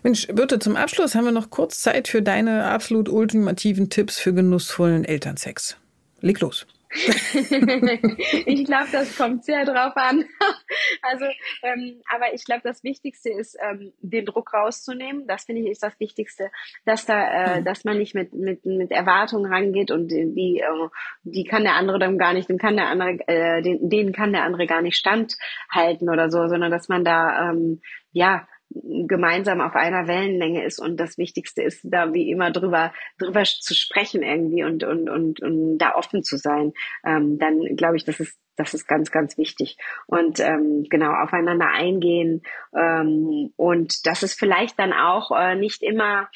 [0.03, 4.33] Mensch, Birte, zum Abschluss haben wir noch kurz Zeit für deine absolut ultimativen Tipps für
[4.33, 5.77] genussvollen Elternsex.
[6.21, 6.67] Leg los.
[6.93, 10.25] ich glaube, das kommt sehr drauf an.
[11.03, 11.25] also,
[11.63, 15.27] ähm, aber ich glaube, das Wichtigste ist, ähm, den Druck rauszunehmen.
[15.29, 16.51] Das finde ich ist das Wichtigste,
[16.85, 17.65] dass da, äh, mhm.
[17.65, 20.89] dass man nicht mit mit mit Erwartungen rangeht und die äh,
[21.23, 24.33] die kann der andere dann gar nicht, dem kann der andere, äh, den, denen kann
[24.33, 27.81] der andere gar nicht standhalten oder so, sondern dass man da ähm,
[28.13, 33.43] ja gemeinsam auf einer Wellenlänge ist und das Wichtigste ist, da wie immer drüber drüber
[33.43, 36.73] zu sprechen irgendwie und und und, und da offen zu sein,
[37.05, 39.77] ähm, dann glaube ich, das ist das ist ganz ganz wichtig.
[40.07, 42.43] Und ähm, genau aufeinander eingehen
[42.77, 46.29] ähm, und das ist vielleicht dann auch äh, nicht immer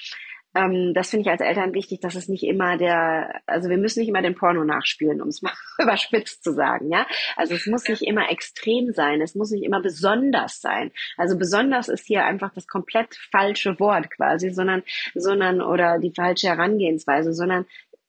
[0.54, 4.00] ähm, das finde ich als Eltern wichtig, dass es nicht immer der, also wir müssen
[4.00, 7.06] nicht immer den Porno nachspielen, um es mal überspitzt zu sagen, ja.
[7.36, 10.92] Also es muss nicht immer extrem sein, es muss nicht immer besonders sein.
[11.16, 14.82] Also besonders ist hier einfach das komplett falsche Wort quasi, sondern,
[15.14, 17.66] sondern oder die falsche Herangehensweise, sondern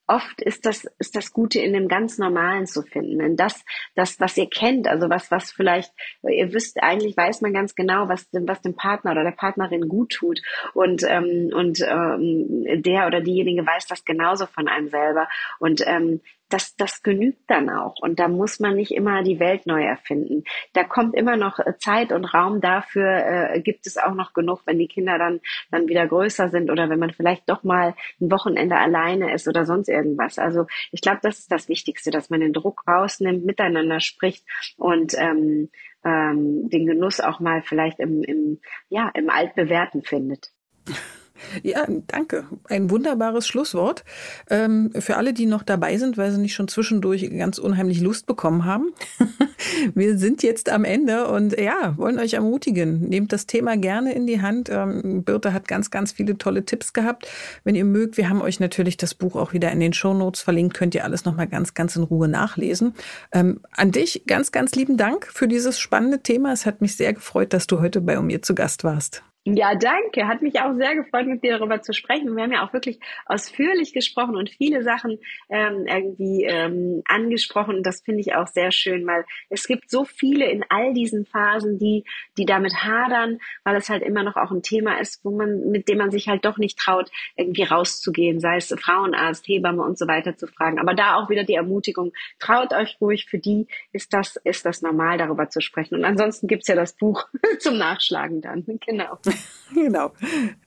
[0.08, 3.20] oft ist das, ist das Gute in dem ganz Normalen zu finden.
[3.20, 3.64] In das,
[3.96, 5.92] das, was ihr kennt, also was, was vielleicht,
[6.24, 10.12] ihr wisst, eigentlich weiß man ganz genau, was, was dem Partner oder der Partnerin gut
[10.12, 10.42] tut.
[10.74, 15.28] Und, ähm, und ähm, der oder diejenige weiß das genauso von einem selber.
[15.60, 17.96] Und ähm, das, das genügt dann auch.
[18.02, 20.44] Und da muss man nicht immer die Welt neu erfinden.
[20.74, 24.62] Da kommt immer noch äh, Zeit und Raum dafür, äh, gibt es auch noch genug,
[24.66, 25.42] wenn die Kinder dann,
[25.72, 29.66] dann wieder größer sind oder wenn man vielleicht doch mal ein Wochenende alleine ist oder
[29.66, 30.38] sonst irgendwas.
[30.38, 34.46] Also ich glaube, das ist das Wichtigste, dass man den Druck rausnimmt, miteinander spricht
[34.78, 35.70] und ähm,
[36.04, 40.52] ähm, den Genuss auch mal vielleicht im, im, ja, im Altbewährten findet.
[41.64, 42.46] Ja, danke.
[42.70, 44.04] Ein wunderbares Schlusswort.
[44.50, 48.26] Ähm, für alle, die noch dabei sind, weil sie nicht schon zwischendurch ganz unheimlich Lust
[48.26, 48.94] bekommen haben.
[49.96, 53.02] Wir sind jetzt am Ende und ja, wollen euch ermutigen.
[53.02, 54.70] Nehmt das Thema gerne in die Hand.
[54.70, 57.28] Ähm, Birte hat ganz, ganz viele tolle Tipps gehabt.
[57.64, 60.42] Wenn ihr mögt, wir haben euch natürlich das Buch auch wieder in den Show Notes
[60.42, 60.76] verlinkt.
[60.76, 62.94] Könnt ihr alles nochmal ganz, ganz in Ruhe nachlesen.
[63.32, 66.54] Ähm, an dich ganz, ganz lieben Dank für dieses spannende Thema.
[66.54, 69.24] Es hat mich sehr gefreut, dass du heute bei mir zu Gast warst.
[69.48, 70.28] Ja, danke.
[70.28, 72.36] Hat mich auch sehr gefreut, mit dir darüber zu sprechen.
[72.36, 75.20] Wir haben ja auch wirklich ausführlich gesprochen und viele Sachen
[75.50, 77.84] ähm, irgendwie ähm, angesprochen.
[77.84, 81.78] Das finde ich auch sehr schön, weil es gibt so viele in all diesen Phasen,
[81.78, 82.06] die,
[82.40, 85.90] die damit hadern, weil es halt immer noch auch ein Thema ist, wo man, mit
[85.90, 90.08] dem man sich halt doch nicht traut, irgendwie rauszugehen, sei es Frauenarzt, Hebamme und so
[90.08, 90.80] weiter zu fragen.
[90.80, 94.82] Aber da auch wieder die Ermutigung, traut euch ruhig, für die ist das, ist das
[94.82, 95.94] normal, darüber zu sprechen.
[95.94, 97.28] Und ansonsten gibt's ja das Buch
[97.60, 98.66] zum Nachschlagen dann.
[98.88, 99.20] Genau.
[99.74, 100.12] genau.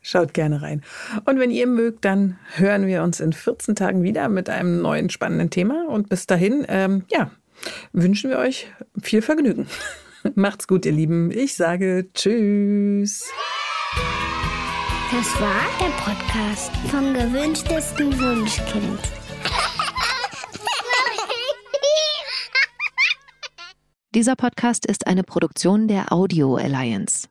[0.00, 0.82] Schaut gerne rein.
[1.24, 5.10] Und wenn ihr mögt, dann hören wir uns in 14 Tagen wieder mit einem neuen
[5.10, 5.86] spannenden Thema.
[5.88, 7.30] Und bis dahin, ähm, ja,
[7.92, 8.68] wünschen wir euch
[9.00, 9.66] viel Vergnügen.
[10.34, 11.30] Macht's gut, ihr Lieben.
[11.30, 13.24] Ich sage Tschüss.
[15.10, 19.00] Das war der Podcast vom gewünschtesten Wunschkind.
[24.14, 27.28] Dieser Podcast ist eine Produktion der Audio Alliance.